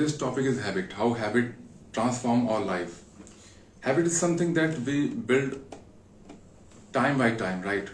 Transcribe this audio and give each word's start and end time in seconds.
today's 0.00 0.16
topic 0.16 0.46
is 0.46 0.58
habit. 0.62 0.92
How 0.94 1.12
habit 1.12 1.48
transform 1.92 2.48
our 2.48 2.60
life. 2.60 3.02
Habit 3.80 4.06
is 4.06 4.18
something 4.18 4.54
that 4.54 4.78
we 4.80 5.08
build 5.08 5.58
time 6.94 7.18
by 7.18 7.32
time, 7.32 7.60
right? 7.60 7.86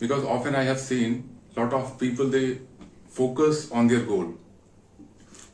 Because 0.00 0.24
often 0.24 0.56
I 0.56 0.64
have 0.64 0.80
seen 0.80 1.38
lot 1.56 1.72
of 1.72 1.96
people 2.00 2.26
they 2.26 2.58
focus 3.06 3.70
on 3.70 3.86
their 3.86 4.00
goal. 4.00 4.34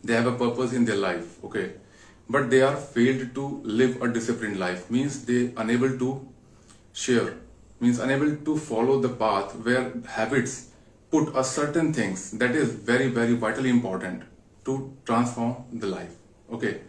They 0.02 0.14
have 0.14 0.26
a 0.26 0.32
purpose 0.32 0.72
in 0.72 0.86
their 0.86 0.96
life, 0.96 1.44
okay, 1.44 1.72
but 2.30 2.48
they 2.48 2.62
are 2.62 2.76
failed 2.76 3.34
to 3.34 3.60
live 3.62 4.00
a 4.00 4.08
disciplined 4.08 4.58
life. 4.58 4.90
Means 4.90 5.22
they 5.26 5.52
unable 5.58 5.98
to 5.98 6.26
share. 6.94 7.34
Means 7.78 7.98
unable 7.98 8.36
to 8.48 8.56
follow 8.56 9.00
the 9.00 9.10
path 9.10 9.54
where 9.68 9.92
habits 10.16 10.58
put 11.10 11.36
a 11.36 11.44
certain 11.44 11.92
things 11.92 12.30
that 12.42 12.52
is 12.64 12.74
very 12.90 13.08
very 13.20 13.34
vitally 13.34 13.68
important 13.68 14.29
to 14.70 14.78
transform 15.04 15.80
the 15.84 15.86
life. 15.86 16.16
Okay. 16.52 16.80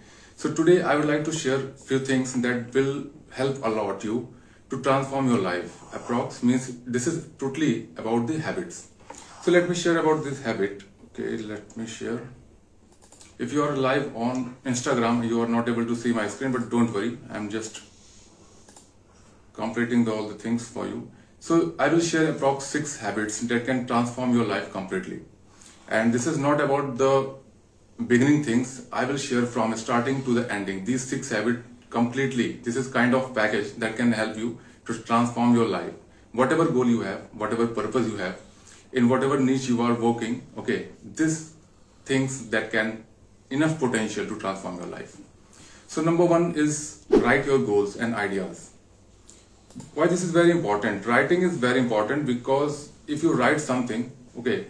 So 0.41 0.51
today 0.59 0.81
i 0.81 0.93
would 0.95 1.07
like 1.07 1.23
to 1.25 1.33
share 1.39 1.59
few 1.87 1.99
things 2.11 2.31
that 2.43 2.77
will 2.77 2.93
help 3.39 3.65
a 3.69 3.71
lot 3.79 4.03
you 4.03 4.15
to 4.71 4.81
transform 4.81 5.27
your 5.31 5.41
life 5.47 5.75
approx. 5.97 6.41
Means 6.41 6.69
this 6.97 7.05
is 7.11 7.17
totally 7.37 7.89
about 8.03 8.25
the 8.27 8.39
habits. 8.39 8.87
So 9.43 9.51
let 9.51 9.69
me 9.69 9.75
share 9.75 9.97
about 9.99 10.23
this 10.23 10.41
habit. 10.41 10.83
Okay 11.09 11.37
let 11.51 11.77
me 11.77 11.85
share. 11.85 12.21
If 13.37 13.53
you 13.53 13.63
are 13.63 13.75
live 13.85 14.15
on 14.15 14.55
instagram 14.71 15.21
you 15.27 15.41
are 15.43 15.51
not 15.57 15.69
able 15.73 15.85
to 15.91 15.95
see 15.95 16.13
my 16.21 16.27
screen 16.27 16.51
but 16.51 16.69
don't 16.71 16.93
worry. 16.99 17.17
I'm 17.29 17.49
just 17.57 17.81
completing 19.53 20.05
the, 20.05 20.13
all 20.13 20.27
the 20.27 20.39
things 20.45 20.67
for 20.67 20.87
you. 20.87 21.11
So 21.39 21.75
I 21.77 21.87
will 21.89 21.99
share 21.99 22.33
approx. 22.33 22.61
six 22.61 22.97
habits 23.03 23.39
that 23.51 23.65
can 23.65 23.85
transform 23.85 24.33
your 24.39 24.45
life 24.45 24.71
completely. 24.71 25.21
And 25.87 26.13
this 26.13 26.25
is 26.25 26.37
not 26.37 26.61
about 26.61 26.97
the 26.97 27.13
beginning 28.07 28.43
things. 28.43 28.87
I 28.91 29.05
will 29.05 29.17
share 29.17 29.45
from 29.45 29.75
starting 29.77 30.23
to 30.23 30.33
the 30.33 30.51
ending. 30.51 30.85
These 30.85 31.03
six 31.03 31.29
habits 31.29 31.59
completely. 31.89 32.53
This 32.63 32.75
is 32.75 32.87
kind 32.87 33.13
of 33.13 33.33
package 33.35 33.73
that 33.75 33.95
can 33.95 34.11
help 34.11 34.37
you 34.37 34.59
to 34.85 34.97
transform 34.99 35.55
your 35.55 35.67
life. 35.67 35.93
Whatever 36.31 36.65
goal 36.65 36.85
you 36.85 37.01
have, 37.01 37.21
whatever 37.33 37.67
purpose 37.67 38.07
you 38.07 38.17
have, 38.17 38.39
in 38.93 39.09
whatever 39.09 39.39
niche 39.39 39.67
you 39.67 39.81
are 39.81 39.93
working, 39.93 40.43
okay, 40.57 40.87
this 41.03 41.53
things 42.05 42.49
that 42.49 42.71
can 42.71 43.03
enough 43.49 43.79
potential 43.79 44.25
to 44.25 44.39
transform 44.39 44.77
your 44.77 44.87
life. 44.87 45.17
So 45.87 46.01
number 46.01 46.25
one 46.25 46.55
is 46.55 47.05
write 47.09 47.45
your 47.45 47.59
goals 47.59 47.97
and 47.97 48.15
ideas 48.15 48.71
why 49.93 50.07
this 50.07 50.23
is 50.23 50.31
very 50.31 50.51
important 50.51 51.05
writing 51.05 51.43
is 51.43 51.57
very 51.57 51.79
important 51.79 52.25
because 52.25 52.89
if 53.07 53.23
you 53.23 53.33
write 53.33 53.61
something 53.61 54.11
okay 54.37 54.65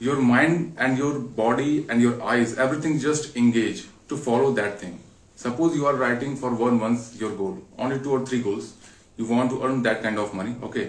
your 0.00 0.16
mind 0.16 0.76
and 0.78 0.98
your 0.98 1.18
body 1.18 1.86
and 1.88 2.00
your 2.00 2.22
eyes 2.22 2.56
everything 2.58 2.98
just 2.98 3.36
engage 3.36 3.84
to 4.08 4.16
follow 4.16 4.50
that 4.52 4.78
thing 4.80 4.98
suppose 5.36 5.76
you 5.76 5.86
are 5.86 5.94
writing 5.96 6.36
for 6.36 6.50
one 6.54 6.78
month 6.78 7.20
your 7.20 7.30
goal 7.36 7.56
only 7.78 7.98
two 8.00 8.10
or 8.10 8.24
three 8.24 8.42
goals 8.42 8.72
you 9.16 9.26
want 9.26 9.50
to 9.50 9.62
earn 9.64 9.82
that 9.82 10.02
kind 10.02 10.18
of 10.18 10.34
money 10.34 10.54
okay 10.62 10.86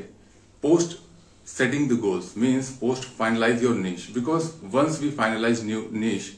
post 0.63 0.97
setting 1.45 1.87
the 1.87 1.95
goals 1.95 2.35
means 2.35 2.71
post 2.83 3.07
finalize 3.21 3.61
your 3.61 3.75
niche 3.75 4.13
because 4.13 4.53
once 4.81 4.99
we 4.99 5.11
finalize 5.23 5.63
new 5.71 5.87
niche 6.05 6.35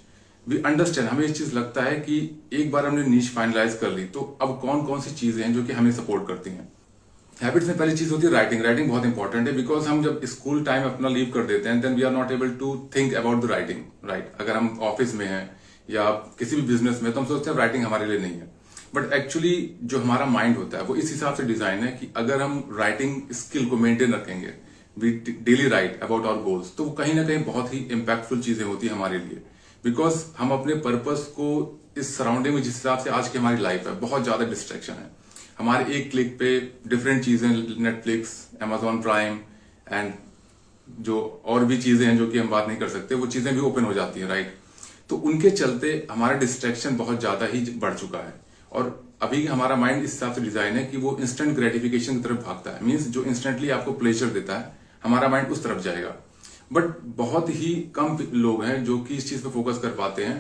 we 0.47 0.57
understand 0.65 1.07
हमें 1.07 1.23
इस 1.25 1.37
चीज़ 1.37 1.53
लगता 1.55 1.81
है 1.83 1.95
कि 2.05 2.15
एक 2.53 2.71
बार 2.71 2.85
हमने 2.85 3.03
नीच 3.07 3.27
finalise 3.33 3.73
कर 3.81 3.91
ली 3.91 4.03
तो 4.13 4.21
अब 4.41 4.57
कौन 4.61 4.85
कौन 4.85 5.01
सी 5.01 5.11
चीज़ें 5.15 5.43
हैं 5.43 5.53
जो 5.53 5.63
कि 5.63 5.73
हमें 5.73 5.91
सपोर्ट 5.91 6.27
करती 6.27 6.49
हैं 6.49 6.67
हैबिट्स 7.41 7.67
में 7.67 7.77
पहली 7.77 7.95
चीज़ 7.97 8.11
होती 8.11 8.27
है 8.27 8.31
राइटिंग 8.33 8.61
राइटिंग 8.63 8.89
बहुत 8.89 9.05
इंपॉर्टेंट 9.05 9.47
है 9.47 9.53
बिकॉज़ 9.55 9.87
हम 9.87 10.03
जब 10.03 10.25
स्कूल 10.25 10.63
टाइम 10.65 10.83
अपना 10.85 11.09
लीव 11.09 11.31
कर 11.33 11.43
देते 11.45 11.69
हैं 11.69 11.79
then 11.81 11.95
we 11.95 12.03
are 12.03 12.11
not 12.11 12.31
able 12.31 12.49
to 12.59 12.75
think 12.95 13.13
about 13.13 13.41
the 13.45 13.49
writing 13.51 14.09
right 14.09 14.31
अगर 14.41 14.55
हम 14.55 14.77
ऑफ़िस 14.89 15.13
में 15.15 15.25
हैं 15.27 15.43
या 15.89 16.09
किसी 16.39 16.55
भी 16.55 16.61
बिज़नेस 16.63 17.01
में 17.03 17.11
तो 17.11 17.19
हम 17.19 17.25
सोचते 17.27 17.49
हैं 17.49 17.57
राइटिंग 17.57 17.85
हमारे 17.85 18.05
लिए 18.05 18.19
नहीं 18.19 18.33
है. 18.33 18.49
बट 18.95 19.13
एक्चुअली 19.13 19.53
जो 19.83 19.99
हमारा 19.99 20.25
माइंड 20.25 20.57
होता 20.57 20.77
है, 20.77 20.83
वो 20.83 20.95
इस 20.95 21.11
हिसाब 21.11 21.35
से 21.35 21.43
डिज़ाइन 21.43 21.83
है 21.83 21.91
कि 21.91 22.11
अगर 22.17 22.41
हम 22.41 22.63
राइटिंग 22.79 23.21
स्किल 23.33 23.65
को 23.69 23.77
मेंटेन 23.77 24.13
रखेंगे 24.13 24.53
we 24.97 25.11
daily 25.41 25.67
write 25.69 25.99
about 26.03 26.25
our 26.25 26.41
goals 26.43 26.75
तो 26.77 26.83
वो 26.83 26.91
कहीं 26.93 27.13
ना 27.13 27.23
कहीं 27.23 27.43
बहुत 27.45 27.73
ही 27.73 27.79
इम्पैक्टफुल 27.91 28.41
चीज़ें 28.41 28.65
होती 28.65 28.87
है 28.87 28.93
हमारे 28.93 29.17
लिए. 29.19 29.41
बिकॉज़ 29.83 30.23
हम 30.37 30.51
अपने 30.51 30.75
पर्पज 30.87 31.25
को 31.39 31.49
इस 31.97 32.15
सराउंडिंग 32.17 32.55
में 32.55 32.61
जिस 32.61 32.73
हिसाब 32.73 32.99
से 32.99 33.09
आज 33.11 33.27
की 33.27 33.37
हमारी 33.37 33.61
लाइफ 33.61 33.87
है, 33.87 33.99
बहुत 33.99 34.23
ज़्यादा 34.23 34.45
डिस्ट्रेक्शन 34.45 34.93
है. 34.93 35.09
हमारे 35.61 35.93
एक 35.95 36.09
क्लिक 36.11 36.37
पे 36.37 36.49
डिफरेंट 36.87 37.23
चीज़ें 37.23 37.49
नेटफ्लिक्स 37.79 38.29
एमेजॉन 38.63 39.01
प्राइम 39.01 39.37
एंड 39.89 40.13
जो 40.99 41.17
और 41.45 41.65
भी 41.65 41.77
चीज़ें 41.79 42.05
हैं 42.05 42.17
जो 42.17 42.27
कि 42.27 42.37
हम 42.37 42.47
बात 42.49 42.67
नहीं 42.67 42.77
कर 42.77 42.87
सकते, 42.89 43.15
वो 43.15 43.27
चीज़ें 43.27 43.53
भी 43.53 43.61
ओपन 43.61 43.83
हो 43.83 43.93
जाती 43.93 44.19
हैं 44.19 44.27
राइट 44.27 44.55
तो 45.09 45.15
उनके 45.27 45.49
चलते 45.51 45.91
हमारा 46.11 46.37
डिस्ट्रैक्शन 46.37 46.95
बहुत 46.97 47.19
ज़्यादा 47.19 47.45
ही 47.45 47.59
बढ़ 47.79 47.93
चुका 47.95 48.19
है। 48.19 48.33
और 48.71 48.89
अभी 49.21 49.45
हमारा 49.45 49.75
माइंड 49.75 50.03
इस 50.03 50.11
हिसाब 50.11 50.33
से 50.33 50.41
डिज़ाइन 50.41 50.77
है 50.77 50.83
कि 50.83 50.97
वो 50.97 51.15
इंस्टेंट 51.21 51.55
ग्रेटिफिकेशन 51.55 52.17
की 52.17 52.23
तरफ़ 52.23 52.45
भागता 52.45 52.71
है। 52.71 52.83
मीन्स 52.85 53.07
जो 53.09 53.23
इंस्टेंटली 53.25 53.69
आपको 53.69 53.93
प्लेजर 53.93 54.29
देता 54.29 54.57
है, 54.57 54.71
हमारा 55.03 55.27
माइंड 55.27 55.51
उस 55.51 55.63
तरफ़ 55.63 55.81
जाएगा। 55.83 56.15
बट 56.73 56.83
बहुत 57.17 57.49
ही 57.55 57.73
कम 57.95 58.17
लोग 58.33 58.63
हैं 58.63 58.83
जो 58.83 58.97
कि 58.99 59.15
इस 59.15 59.29
चीज़ 59.29 59.43
पे 59.43 59.49
फोकस 59.49 59.79
कर 59.81 59.89
पाते 59.95 60.25
हैं। 60.25 60.37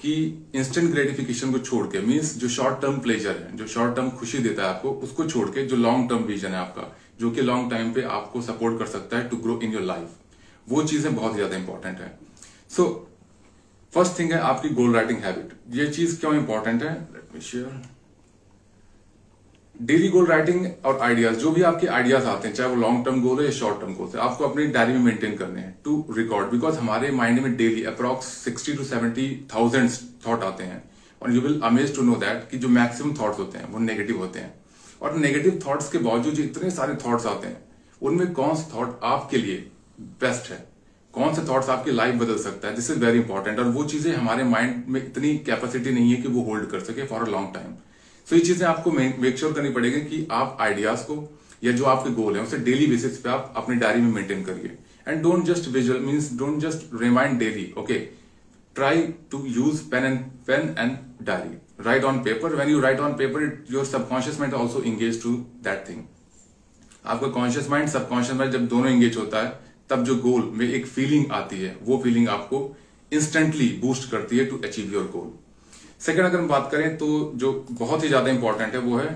कि 0.00 0.12
इंस्टेंट 0.54 0.90
ग्रेटिफिकेशन 0.90 1.52
को 1.52 1.58
छोड़ 1.60 1.86
के 1.86 2.00
मीन्स 2.00 2.34
जो 2.38 2.48
शॉर्ट 2.48 2.80
टर्म 2.82 2.98
प्लेजर 3.00 3.36
है, 3.36 3.56
जो 3.56 3.66
शॉर्ट 3.66 3.96
टर्म 3.96 4.10
खुशी 4.10 4.38
देता 4.38 4.62
है 4.62 4.68
आपको, 4.68 4.90
उसको 4.90 5.26
छोड़ 5.26 5.48
के 5.50 5.66
जो 5.66 5.76
लॉन्ग 5.76 6.08
टर्म 6.10 6.22
विजन 6.24 6.48
है 6.48 6.56
आपका, 6.56 6.92
जो 7.20 7.30
कि 7.30 7.42
लॉन्ग 7.42 7.70
टाइम 7.70 7.92
पे 7.92 8.02
आपको 8.12 8.42
सपोर्ट 8.42 8.78
कर 8.78 8.86
सकता 8.86 9.18
है 9.18 9.28
to 9.28 9.36
grow 9.38 9.58
in 9.62 9.72
your 9.72 9.82
life 9.82 10.08
वो 10.68 10.82
चीज़ें 10.84 11.14
बहुत 11.14 11.34
ज़्यादा 11.34 11.56
इंपॉर्टेंट 11.56 12.00
है। 12.00 12.18
सो 12.70 12.84
फ़र्स्ट 13.92 14.18
थिंग 14.18 14.32
है 14.32 14.38
आपकी 14.44 14.68
गोल 14.74 14.94
राइटिंग 14.94 15.18
हैबिट 15.18 15.76
ये 15.76 15.86
चीज़ 15.88 16.18
क्यों 16.20 16.34
इंपॉर्टेंट 16.34 16.82
है? 16.82 16.94
Let 17.12 17.34
me 17.34 17.40
share 17.42 17.82
daily 19.80 20.08
goal 20.08 20.26
writing 20.26 20.66
और 20.84 20.98
आइडियाज़ 21.02 21.36
जो 21.38 21.50
भी 21.50 21.62
आपके 21.62 21.86
आइडियाज़ 21.86 22.26
आते 22.26 22.48
हैं, 22.48 22.54
चाहे 22.54 22.70
वो 22.70 22.76
लॉन्ग 22.76 23.04
टर्म 23.04 23.20
गोल 23.22 23.38
है 23.38 23.44
या 23.44 23.50
शॉर्ट 23.52 23.80
टर्म 23.80 23.94
गोल 23.94 24.08
है, 24.08 24.20
आपको 24.20 24.44
अपनी 24.44 24.66
डायरी 24.66 24.92
में 24.92 25.00
मेंटेन 25.00 25.36
करने 25.36 25.60
हैं 25.60 25.76
टू 25.84 26.04
रिकॉर्ड 26.16 26.50
बिकॉज़ 26.50 26.78
हमारे 26.78 27.10
माइंड 27.12 27.40
में 27.40 27.56
daily 27.56 27.82
approx 27.84 28.26
sixty 28.44 28.72
to 28.72 28.84
seventy 28.84 29.28
thousand 29.54 29.90
thought 30.26 30.42
आते 30.42 30.64
हैं, 30.64 30.82
और 31.22 31.32
you 31.32 31.40
will 31.40 31.60
amaze 31.64 31.94
to 31.96 32.02
know 32.02 32.14
that 32.16 32.48
कि 32.50 32.58
जो 32.58 32.68
मैक्सिमम 32.70 33.14
थॉट्स 33.14 33.38
होते 33.38 33.58
हैं, 33.58 33.70
वो 33.72 33.78
नेगेटिव 33.80 34.18
होते 34.18 34.38
हैं। 34.38 34.54
और 35.02 35.16
नेगेटिव 35.16 35.60
थॉट्स 35.66 35.88
के 35.90 35.98
बावजूद 36.00 36.34
जो 36.34 36.42
इतने 36.42 36.70
सारे 36.70 36.94
थॉट्स 37.06 37.26
आते 37.26 37.46
हैं, 37.46 37.60
उनमें 38.02 38.32
कौन 38.32 38.54
सा 38.56 38.70
थॉट 38.74 39.00
आपके 39.04 39.38
लिए 39.38 39.56
बेस्ट 40.20 40.50
है? 40.50 40.64
कौन 41.14 41.34
से 41.34 41.42
थॉट्स 41.48 41.68
आपकी 41.68 41.90
लाइफ 41.92 42.14
बदल 42.14 42.38
सकता 42.40 42.68
है? 42.68 42.74
दिस 42.74 42.90
इज़ 42.90 42.98
वेरी 42.98 43.18
इंपॉर्टेंट 43.18 43.58
और 43.58 43.68
वो 43.70 43.84
चीज़ें 43.84 44.14
हमारे 44.14 44.44
माइंड 44.46 44.84
में 44.88 45.00
इतनी 45.02 45.36
कैपेसिटी 45.46 45.90
नहीं 45.90 46.14
है 46.14 46.22
कि 46.22 46.28
वो 46.28 46.42
होल्ड 46.44 46.70
कर 46.70 46.80
सके 46.82 47.06
for 47.06 47.22
a 47.22 47.30
long 47.30 47.54
time 47.54 47.74
so 48.28 48.34
ये 48.36 48.40
चीज़ें 48.42 48.66
आपको 48.66 48.90
मेक 48.90 49.36
श्योर 49.38 49.52
करनी 49.52 49.70
पड़ेगी 49.70 50.00
कि 50.02 50.26
आप 50.32 50.56
आइडियाज़ 50.60 51.02
को, 51.02 51.16
या 51.64 51.72
जो 51.72 51.84
आपके 51.86 52.10
गोल 52.12 52.36
है, 52.36 52.42
उसे 52.42 52.58
डेली 52.60 52.86
बेसिस 52.86 53.18
पे 53.18 53.28
आप 53.30 53.52
अपनी 53.56 53.76
डायरी 53.76 54.00
में 54.00 54.12
मेंटेन 54.12 54.42
करिए। 54.44 54.76
And 55.08 55.22
don't 55.22 55.44
just 55.46 55.68
visual 55.70 56.00
means 56.00 56.32
don't 56.38 56.58
just 56.60 56.90
remind 57.02 57.38
daily 57.38 57.72
okay 57.78 57.98
try 58.76 59.02
to 59.30 59.44
use 59.48 59.82
pen 59.90 60.04
and 60.04 60.18
pen 60.46 60.74
and 60.78 60.96
diary 61.26 61.84
write 61.84 62.04
on 62.04 62.18
paper 62.24 62.54
when 62.54 62.68
you 62.68 62.80
write 62.80 63.00
on 63.00 63.12
paper 63.14 63.42
it 63.42 63.64
your 63.70 63.84
subconscious 63.84 64.40
mind 64.40 64.54
also 64.54 64.82
engage 64.84 65.22
to 65.22 65.32
that 65.64 65.88
thing 65.88 66.02
आपका 67.06 67.28
conscious 67.30 67.70
mind 67.70 67.88
subconscious 67.88 68.38
mind 68.38 68.52
जब 68.52 68.66
दोनों 68.68 68.90
engage 68.90 69.16
होता 69.16 69.42
है, 69.42 69.58
तब 69.90 70.04
जो 70.04 70.16
गोल 70.18 70.50
में 70.54 70.68
एक 70.68 70.86
feeling 70.86 71.32
आती 71.32 71.60
है, 71.60 71.76
वो 71.82 72.00
फीलिंग 72.04 72.28
आपको 72.28 72.76
इंस्टेंटली 73.12 73.68
बूस्ट 73.82 74.10
करती 74.10 74.38
है 74.38 74.44
to 74.46 74.58
achieve 74.64 74.92
your 74.92 75.04
goal 75.12 75.32
second 76.00 76.24
अगर 76.24 76.38
हम 76.38 76.48
बात 76.48 76.68
करें 76.72 76.96
तो 76.96 77.06
जो 77.36 77.52
बहुत 77.72 78.02
ही 78.02 78.08
ज़्यादा 78.08 78.30
इंपॉर्टेंट 78.30 78.74
है, 78.74 78.80
वो 78.80 78.96
है 78.96 79.08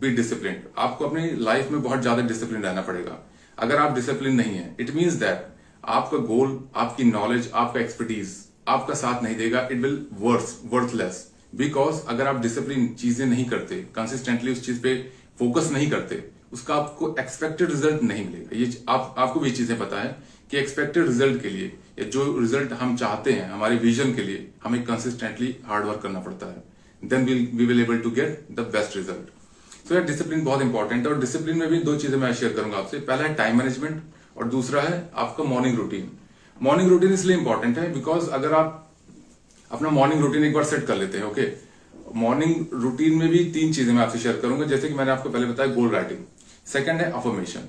बी 0.00 0.10
डिसिप्लिन 0.12 0.62
आपको 0.78 1.04
अपनी 1.06 1.30
लाइफ 1.40 1.70
में 1.70 1.82
बहुत 1.82 2.00
ज़्यादा 2.00 2.22
डिसिप्लिन 2.24 2.62
रहना 2.62 2.82
पड़ेगा। 2.82 3.18
अगर 3.58 3.76
आप 3.78 3.94
डिसिप्लिन 3.94 4.34
नहीं 4.36 4.54
है 4.54 4.74
इट 4.80 4.94
मीन्स 4.94 5.14
दैट 5.16 5.46
आपका 5.84 6.18
गोल 6.26 6.58
आपकी 6.76 7.04
नॉलेज 7.04 7.50
आपका 7.54 7.80
एक्सपर्टीज 7.80 8.36
आपका 8.68 8.94
साथ 8.96 9.22
नहीं 9.22 9.36
देगा 9.36 9.68
it 9.70 9.80
will 9.80 10.04
worth 10.20 10.60
worthless 10.72 11.26
because 11.54 12.00
अगर 12.08 12.26
आप 12.26 12.40
डिसिप्लिन 12.42 12.88
चीज़ें 13.00 13.26
नहीं 13.26 13.44
करते 13.48 13.76
कंसिस्टेंटली 13.96 14.52
उस 14.52 14.64
चीज़ 14.66 14.80
पे 14.82 14.96
फोकस 15.38 15.70
नहीं 15.72 15.90
करते, 15.90 16.22
उसका 16.52 16.74
आपको 16.74 17.14
एक्सपेक्टेड 17.20 17.70
रिज़ल्ट 17.70 18.02
नहीं 18.02 18.24
मिलेगा। 18.24 18.56
ये 18.56 18.84
आप, 18.88 19.14
आपको 19.18 19.40
भी 19.40 19.50
चीज़ें 19.52 19.78
पता 19.78 20.02
है 20.02 20.16
कि 20.50 20.56
एक्सपेक्टेड 20.58 21.06
रिज़ल्ट 21.06 21.42
के 21.42 21.48
लिए 21.48 21.72
या 21.98 22.04
जो 22.06 22.38
रिज़ल्ट 22.38 22.72
हम 22.74 22.96
चाहते 22.96 23.32
हैं, 23.32 23.50
हमारे 23.50 23.76
विजन 23.78 24.14
के 24.14 24.22
लिए, 24.22 24.48
हमें 24.64 24.82
कंसिस्टेंटली 24.84 25.54
हार्ड 25.66 25.86
वर्क 25.86 26.00
करना 26.02 26.20
पड़ता 26.20 26.46
है। 26.46 26.62
Then 27.02 27.24
we 27.24 27.66
will 27.66 27.80
able 27.80 27.98
to 27.98 28.10
get 28.12 28.46
the 28.52 28.60
best 28.72 28.96
result 28.96 29.88
so 29.88 29.94
यार 29.94 30.04
डिसिप्लिन 30.04 30.44
बहुत 30.44 30.62
इंपॉर्टेंट 30.62 31.06
है 31.06 31.12
और 31.12 31.20
डिसिप्लिन 31.20 31.58
में 31.58 31.68
भी 31.70 31.78
दो 31.80 31.96
चीज़ें 31.96 32.18
मैं 32.18 32.32
शेयर 32.34 32.52
करूँगा 32.52 32.78
आपसे। 32.78 32.98
पहला 33.00 33.24
है 33.24 33.34
टाइम 33.34 33.58
मैनेजमेंट 33.58 34.02
और 34.36 34.48
दूसरा 34.50 34.82
है 34.82 34.96
आपका 35.16 35.44
मॉर्निंग 35.44 35.76
रूटीन 35.78 36.10
मॉर्निंग 36.56 36.88
रूटीन 36.90 37.12
इसलिए 37.12 37.36
इंपॉर्टेंट 37.36 37.78
है 37.78 37.92
बिकॉज़ 37.92 38.30
अगर 38.30 38.52
आप 38.54 38.80
अपना 39.70 39.90
मॉर्निंग 39.90 40.20
रूटीन 40.20 40.44
एक 40.44 40.54
बार 40.54 40.64
सेट 40.64 40.86
कर 40.86 40.96
लेते 40.96 41.18
हैं 41.18 41.24
ओके 41.24 41.46
मॉर्निंग 42.16 42.82
रूटीन 42.82 43.18
में 43.18 43.28
भी 43.28 43.44
तीन 43.52 43.72
चीज़ें 43.72 43.92
मैं 43.94 44.02
आपसे 44.02 44.18
शेयर 44.18 44.36
करूँगा, 44.42 44.66
जैसे 44.66 44.88
कि 44.88 44.94
मैंने 44.94 45.10
आपको 45.10 45.30
पहले 45.30 45.46
बताया 45.46 45.74
गोल 45.74 45.88
राइटिंग 45.90 46.18
सेकंड 46.66 47.00
है 47.00 47.10
अफर्मेशन 47.12 47.68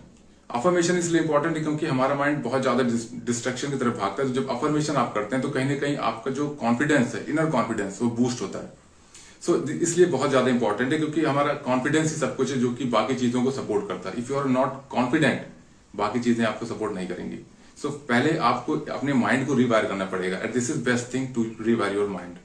अफर्मेशन 0.49 0.97
इसलिए 0.97 1.21
इंपॉर्टेंट 1.21 1.55
है 1.57 1.61
क्योंकि 1.63 1.85
हमारा 1.85 2.15
माइंड 2.15 2.41
बहुत 2.43 2.61
ज़्यादा 2.61 2.83
डिस्ट्रक्शन 3.25 3.71
की 3.71 3.77
तरफ़ 3.77 3.97
भागता 3.97 4.23
है। 4.23 4.27
तो 4.29 4.33
जब 4.33 4.49
अफर्मेशन 4.49 4.95
आप 4.95 5.13
करते 5.13 5.35
हैं 5.35 5.43
तो 5.43 5.49
कहीं 5.49 5.69
ना 5.69 5.75
कहीं 5.77 5.95
आपका 6.09 6.31
जो 6.31 6.47
कॉन्फिडेंस 6.61 7.15
है 7.15 7.23
इनर 7.29 7.49
कॉन्फिडेंस 7.51 7.99
वो 8.01 8.09
बूस्ट 8.11 8.41
होता 8.41 8.59
है। 8.59 8.73
सो 9.41 9.53
so, 9.53 9.69
इसलिए 9.71 10.05
बहुत 10.07 10.29
ज़्यादा 10.29 10.49
इंपॉर्टेंट 10.49 10.91
है 10.91 10.97
क्योंकि 10.97 11.23
हमारा 11.23 11.53
कॉन्फिडेंस 11.65 12.11
ही 12.11 12.17
सब 12.17 12.35
कुछ 12.35 12.51
है 12.51 12.59
जो 12.59 12.71
कि 12.73 12.85
बाकी 12.93 13.15
चीज़ों 13.15 13.43
को 13.43 13.51
सपोर्ट 13.51 13.87
करता 13.87 14.09
है। 14.09 14.19
If 14.19 14.31
you 14.31 14.37
are 14.39 14.45
not 14.49 14.79
confident 14.89 15.41
बाकी 15.93 16.19
चीज़ें 16.19 16.45
आपको 16.45 16.65
सपोर्ट 16.65 16.93
नहीं 16.93 17.07
करेंगी। 17.07 17.39
सो 17.77 17.87
so, 17.87 17.93
पहले 18.07 18.37
आपको 18.39 18.77
अपने 18.93 19.13
माइंड 19.15 19.45
को 19.47 19.53
रिवायर 19.55 19.85
करना 19.85 20.05
पड़ेगा। 20.07 20.37
And 20.37 20.53
this 20.53 20.69
is 20.71 20.83
best 20.83 21.13
thing 21.13 21.27
to 21.35 21.45
rewire 21.61 21.95
your 21.95 22.09
mind 22.09 22.35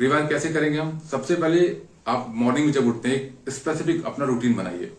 rewire 0.00 0.26
कैसे 0.26 0.52
करेंगे 0.52 0.78
हम? 0.78 0.98
सबसे 1.10 1.34
पहले 1.36 1.76
आप 2.08 2.32
मॉर्निंग 2.36 2.66
में 2.66 2.72
जब 2.72 2.86
उठते 2.88 3.08
हैं 3.08 3.52
स्पेसिफिक 3.52 4.04
अपना 4.06 4.24
रूटीन 4.26 4.54
बनाइए। 4.54 4.92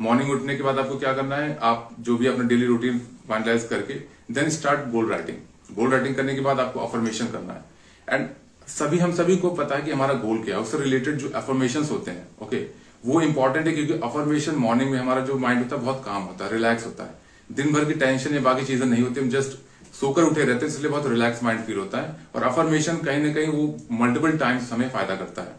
मॉर्निंग 0.00 0.30
उठने 0.30 0.56
के 0.56 0.62
बाद 0.62 0.78
आपको 0.78 0.98
क्या 0.98 1.12
करना 1.12 1.36
है? 1.36 1.56
आप 1.58 1.88
जो 2.00 2.16
भी 2.16 2.26
अपना 2.26 2.44
डेली 2.44 2.66
रूटीन 2.66 2.98
फाइनलाइज 3.28 3.66
करके 3.70 3.94
then 4.30 4.50
start 4.50 4.90
goal 4.90 5.10
writing 5.10 5.76
goal 5.76 5.90
writing 5.90 6.14
करने 6.14 6.34
के 6.34 6.40
बाद 6.40 6.60
आपको 6.60 6.80
अफर्मेशन 6.80 7.26
करना 7.28 7.52
है. 7.52 7.64
एंड 8.08 8.28
सभी, 8.68 8.98
हम 8.98 9.12
सभी 9.14 9.36
को 9.36 9.50
पता 9.52 9.76
है 9.76 9.82
कि 9.82 9.90
हमारा 9.90 10.14
गोल 10.16 10.42
क्या 10.42 10.56
है. 10.56 10.62
उससे 10.62 10.78
रिलेटेड 10.78 11.16
जो 11.18 11.28
अफर्मेशन 11.36 11.84
होते 11.84 12.10
हैं 12.10 12.26
ओके 12.42 12.66
वो 13.04 13.20
इंपॉर्टेंट 13.22 13.66
है 13.66 13.72
क्योंकि 13.72 13.92
अफर्मेशन 14.04 14.54
मॉर्निंग 14.56 14.90
में 14.90 14.98
हमारा 14.98 15.20
जो 15.20 15.38
माइंड 15.38 15.62
होता 15.62 15.76
है, 15.76 15.82
बहुत 15.82 16.02
काम 16.04 16.22
होता 16.22 16.44
है 16.44 16.52
रिलैक्स 16.52 16.86
होता 16.86 17.04
है. 17.04 17.14
दिन 17.50 17.72
भर 17.72 17.84
की 17.84 17.94
टेंशन 17.94 18.34
या 18.34 18.40
बाकी 18.40 18.64
चीज़ें 18.66 18.86
नहीं 18.86 19.02
होती, 19.02 19.20
हम 19.20 19.28
जस्ट 19.30 19.58
सोकर 19.96 20.22
उठे 20.22 20.44
रहते 20.44 20.66
हैं, 20.66 20.72
इसलिए 20.72 20.90
बहुत 20.90 21.06
रिलैक्स 21.06 21.42
माइंड 21.42 21.60
फील 21.60 21.76
होता 21.78 21.98
है. 21.98 22.16
और 22.34 22.42
अफर्मेशन 22.42 22.96
कहीं 22.98 23.22
ना 23.22 23.32
कहीं 23.34 23.46
वो 23.48 23.76
मल्टीपल 24.00 24.38
टाइम्स 24.38 24.72
हमें 24.72 24.88
फ़ायदा 24.90 25.16
करता 25.16 25.42
है. 25.42 25.54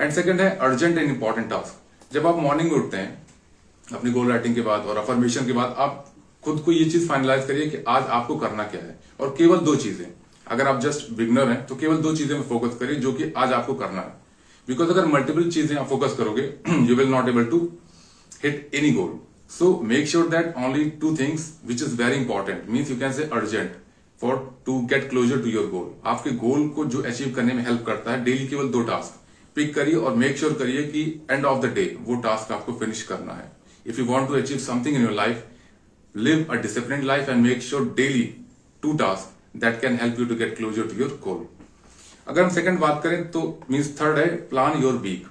एंड 0.00 0.12
सेकंड 0.12 0.40
है 0.40 0.56
अर्जेंट 0.58 0.98
एंड 0.98 1.08
इंपॉर्टेंट 1.08 1.48
टास्क 1.50 2.14
जब 2.14 2.26
आप 2.26 2.38
मॉर्निंग 2.38 2.70
में 2.72 2.78
उठते 2.78 2.96
हैं 2.96 3.23
अपनी 3.92 4.10
गोल 4.10 4.28
राइटिंग 4.28 4.54
के 4.54 4.60
बाद 4.62 4.86
और 4.86 4.96
अफर्मेशन 4.96 5.46
के 5.46 5.52
बाद 5.52 5.74
आप 5.78 6.04
खुद 6.42 6.60
को 6.60 6.72
ये 6.72 6.84
चीज़ 6.84 7.08
फाइनलाइज 7.08 7.46
करिए 7.46 7.66
कि 7.66 7.82
आज 7.88 8.02
आपको 8.10 8.36
करना 8.36 8.64
क्या 8.64 8.80
है। 8.80 8.98
और 9.20 9.34
केवल 9.38 9.58
दो 9.60 9.74
चीज़ें। 9.76 10.06
अगर 10.46 10.68
आप 10.68 10.80
जस्ट 10.80 11.10
बिगनर 11.16 11.48
हैं 11.48 11.64
तो 11.66 11.76
केवल 11.76 11.96
दो 11.98 12.14
चीज़ें 12.16 12.36
में 12.36 12.42
फोकस 12.48 12.76
करिए 12.80 12.96
जो 12.96 13.12
कि 13.12 13.32
आज 13.36 13.52
आपको 13.52 13.74
करना 13.74 14.00
है। 14.00 14.22
बिकॉज़ 14.68 14.90
अगर 14.90 15.06
मल्टीपल 15.06 15.50
चीज़ें 15.50 15.76
आप 15.76 15.88
फोकस 15.88 16.14
करोगे 16.18 16.42
you 16.88 16.96
will 16.96 17.08
not 17.08 17.28
able 17.28 17.44
to 17.44 17.58
hit 18.44 18.70
any 18.74 18.90
goal 18.92 19.18
so 19.50 19.78
make 19.84 20.08
sure 20.08 20.28
that 20.28 20.54
only 20.58 20.84
two 21.00 21.16
things 21.16 21.52
which 21.66 21.82
is 21.82 21.94
very 21.96 22.16
important 22.16 22.68
means 22.68 22.90
you 22.90 22.96
can 22.96 23.12
say 23.12 23.24
urgent 23.32 23.72
for 24.20 24.36
to 24.66 24.78
get 24.86 25.08
closer 25.10 25.42
to 25.42 25.48
your 25.48 25.66
goal 25.70 25.90
आपके 26.10 26.30
goal 26.38 26.68
को 26.68 26.84
जो 26.86 27.02
achieve 27.02 27.32
करने 27.36 27.54
में 27.54 27.64
help 27.66 27.84
करता 27.86 28.12
है 28.12 28.24
daily 28.24 28.46
केवल 28.48 28.68
दो 28.68 28.82
task 28.82 29.20
pick 29.56 29.74
करिए 29.74 29.94
और 29.96 30.14
मेक 30.16 30.38
श्योर 30.38 30.52
करिए 30.52 30.82
कि 30.84 31.02
एंड 31.30 31.44
ऑफ़ 31.44 31.66
द 31.66 31.72
डे 31.74 31.84
वो 32.00 32.16
टास्क 32.22 32.52
आपको 32.52 32.72
फिनिश 32.72 33.02
करना 33.02 33.32
है। 33.32 33.52
If 33.86 33.98
you 34.00 34.04
want 34.06 34.28
to 34.28 34.34
achieve 34.34 34.58
something 34.58 34.96
in 34.96 35.02
your 35.02 35.12
life 35.12 35.44
live 36.14 36.46
a 36.50 36.54
discipline 36.62 37.02
life 37.06 37.28
and 37.28 37.42
make 37.46 37.62
sure 37.62 37.92
daily 37.96 38.22
two 38.82 38.92
task 38.96 39.58
that 39.58 39.80
can 39.80 39.98
help 40.02 40.20
you 40.20 40.26
to 40.26 40.34
get 40.34 40.56
closer 40.56 40.82
to 40.82 41.00
your 41.00 41.20
goal 41.24 41.46
अगर 42.28 42.42
हम 42.42 42.50
second 42.50 42.78
बात 42.78 43.02
करें 43.02 43.30
तो 43.30 43.40
means 43.70 44.00
third 44.00 44.18
है 44.18 44.26
plan 44.50 44.82
your 44.82 44.94
week 44.98 45.26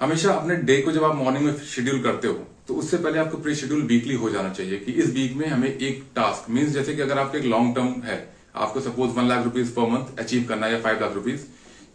हमेशा 0.00 0.32
अपने 0.32 0.56
day 0.56 0.76
को 0.82 0.92
जब 0.92 1.04
आप 1.04 1.14
मॉर्निंग 1.16 1.44
में 1.44 1.58
शेड्यूल 1.58 2.02
करते 2.02 2.28
हो 2.28 2.46
तो 2.68 2.74
उससे 2.74 2.96
पहले 2.96 3.18
आपको 3.18 3.38
प्री 3.38 3.54
शेड्यूल 3.54 3.82
वीकली 3.82 4.14
हो 4.14 4.30
जाना 4.30 4.48
चाहिए 4.48 4.78
कि 4.78 4.92
इस 4.92 5.10
वीक 5.14 5.32
में 5.36 5.46
हमें 5.48 5.68
एक 5.68 6.02
टास्क 6.16 6.50
मीन्स 6.50 6.70
जैसे 6.72 6.94
कि 6.94 7.02
अगर 7.02 7.18
आपका 7.18 7.38
एक 7.38 7.44
लॉन्ग 7.44 7.74
टर्म 7.74 8.02
है, 8.02 8.18
आपको 8.56 8.80
suppose 8.80 9.10
one 9.10 9.28
lakh 9.28 9.44
rupees 9.44 9.70
per 9.70 9.88
month 9.88 10.18
achieve 10.18 10.44
करना 10.48 10.66
है 10.66 10.72
या 10.72 10.80
फाइव 10.80 11.00
लाख 11.00 11.14
रुपीज़ 11.14 11.40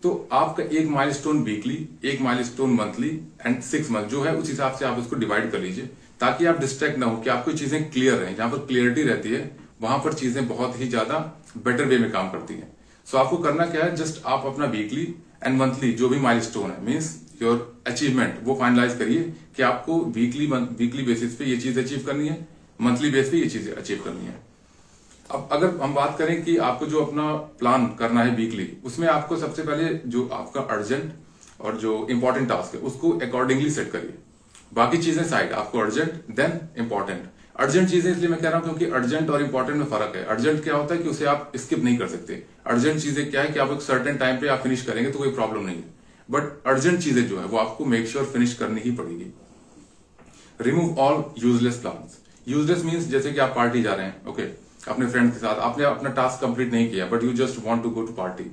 तो 0.06 0.12
आपका 0.32 0.64
एक 0.72 0.88
माइलस्टोन 0.88 1.42
वीकली 1.44 1.78
एक 2.06 2.20
milestone 2.22 2.74
monthly 2.74 3.10
and 3.46 3.62
six 3.64 3.90
month 3.92 4.08
जो 4.08 4.22
है 4.24 4.36
उस 4.38 4.50
हिसाब 4.50 4.76
से 4.80 4.86
आप 4.86 4.98
उसको 5.00 5.16
डिवाइड 5.16 5.50
कर 5.52 5.60
लीजिए 5.60 5.86
ताकि 6.20 6.46
आप 6.46 6.60
डिस्ट्रैक्ट 6.60 6.98
ना 6.98 7.06
हो 7.06 7.16
कि 7.18 7.30
आपको 7.30 7.52
चीज़ें 7.54 7.90
क्लियर 7.92 8.14
रहे। 8.14 8.34
जहाँ 8.36 8.50
पर 8.52 8.58
क्लियरिटी 8.68 9.04
रहती 9.04 9.30
है 9.30 9.40
वहाँ 9.82 9.98
पर 10.00 10.14
चीज़ें 10.14 10.48
बहुत 10.48 10.80
ही 10.82 10.88
ज़्यादा 10.88 11.18
बेटर 11.58 11.86
वे 11.86 11.98
में 11.98 12.12
काम 12.12 12.30
करती 12.32 12.54
हैं। 12.54 12.72
सो 13.08 13.18
so, 13.18 13.24
आपको 13.24 13.38
करना 13.38 13.66
क्या 13.66 13.86
है 13.86 13.96
जस्ट 13.96 14.22
आप 14.26 14.46
अपना 14.46 14.66
वीकली 14.68 15.04
एंड 15.44 15.58
मंथली 15.58 15.92
जो 15.94 16.10
भी 16.10 16.20
माइलस्टोन 16.20 16.72
है 16.72 16.86
मीन्स 16.86 17.14
योर 17.42 17.84
अचीवमेंट 17.88 18.40
वो 18.44 18.56
फाइनलाइज 18.60 18.98
करिए 19.00 19.34
कि 19.56 19.64
आपको 19.64 20.00
वीकली 20.16 20.48
वीकली 20.48 21.04
बेसिस 21.04 21.36
पे 21.36 21.46
ये 21.46 21.58
चीज़ 21.58 21.80
अचीव 21.80 22.04
करनी 22.06 22.28
है 22.28 22.38
मंथली 22.82 23.12
बेस 23.12 23.30
पे 23.30 23.38
ये 23.38 23.50
चीज़ 23.50 23.72
अचीव 23.72 24.02
करनी 24.06 24.26
है। 24.26 24.40
अब 25.30 25.50
अगर 25.52 25.76
हम 25.78 25.94
बात 25.94 26.18
करें 26.18 26.44
कि 26.44 26.56
आपको 26.66 26.86
जो 26.86 27.04
अपना 27.04 27.32
प्लान 27.60 27.86
करना 28.00 28.24
है 28.24 28.36
वीकली 28.36 28.68
उसमें 28.86 29.08
आपको 29.10 29.38
सबसे 29.38 29.64
पहले 29.64 29.94
जो 30.08 30.28
आपका 30.34 30.62
अर्जेंट 30.76 31.14
और 31.62 31.78
जो 31.78 31.96
इंपॉर्टेंट 32.12 32.48
टास्क 32.50 32.76
है 32.76 32.82
उसको 32.82 33.12
अकॉर्डिंगली 33.20 33.70
सेट 33.70 33.92
करिए। 33.92 34.14
बाकी 34.74 34.98
चीज़ें 34.98 35.24
साइड 35.26 35.54
आपको 35.54 35.80
अर्जेंट 35.80 36.36
देन 36.36 36.60
इंपॉर्टेंट 36.78 37.24
अर्जेंट 37.56 37.90
चीज़ें 37.90 38.12
इसलिए 38.12 38.30
मैं 38.30 38.40
कह 38.40 38.50
रहा 38.50 38.58
हूँ 38.58 38.66
क्योंकि 38.66 38.86
अर्जेंट 38.94 39.30
और 39.30 39.42
इंपॉर्टेंट 39.42 39.78
में 39.78 39.86
फ़र्क 39.88 40.16
है। 40.16 40.24
अर्जेंट 40.26 40.64
क्या 40.64 40.76
होता 40.76 40.96
है 40.96 41.02
कि 41.02 41.10
उसे 41.10 41.26
आप 41.26 41.52
स्किप 41.56 41.84
नहीं 41.84 41.98
कर 41.98 42.08
सकते। 42.08 42.42
अर्जेंट 42.68 43.00
चीज़ें 43.02 43.30
क्या 43.30 43.42
है 43.42 43.52
कि 43.52 43.60
आप 43.60 43.72
एक 43.72 43.82
सर्टेन 43.82 44.18
टाइम 44.18 44.40
पे 44.40 44.48
आप 44.48 44.60
फिनिश 44.64 44.82
करेंगे 44.86 45.12
तो 45.12 45.20
कोई 45.20 45.32
प्रॉब्लम 45.32 45.66
नहीं 45.66 45.76
है। 45.76 45.94
बट 46.30 46.68
अर्जेंट 46.68 47.00
चीज़ें 47.00 47.28
जो 47.28 47.40
है 47.40 47.46
वो 47.46 47.58
आपको 47.58 47.86
मेक 47.86 48.08
श्योर 48.08 48.26
फिनिश 48.34 48.54
करनी 48.54 48.82
ही 48.82 48.92
पड़ेगी। 48.92 49.32
Remove 50.60 51.00
all 51.00 51.24
useless 51.40 51.78
plan 51.78 52.10
useless 52.48 52.84
means 52.86 53.08
जैसे 53.08 53.32
कि 53.32 53.40
आप 53.40 53.54
पार्टी 53.56 53.82
जा 53.84 53.94
रहे 53.94 54.06
हैं 54.06 54.26
ओके 54.28 54.42
okay, 54.42 54.52
अपने 54.88 55.08
फ्रेंड 55.08 55.32
के 55.32 55.40
साथ। 55.40 55.60
आपने 55.62 55.86
अपना 55.86 56.10
टास्क 56.12 56.42
कंप्लीट 56.42 56.72
नहीं 56.74 56.90
किया 56.92 57.06
but 57.06 57.24
you 57.24 57.34
just 57.36 57.66
want 57.66 57.84
to 57.84 57.90
go 57.90 58.02
to 58.02 58.14
party 58.14 58.44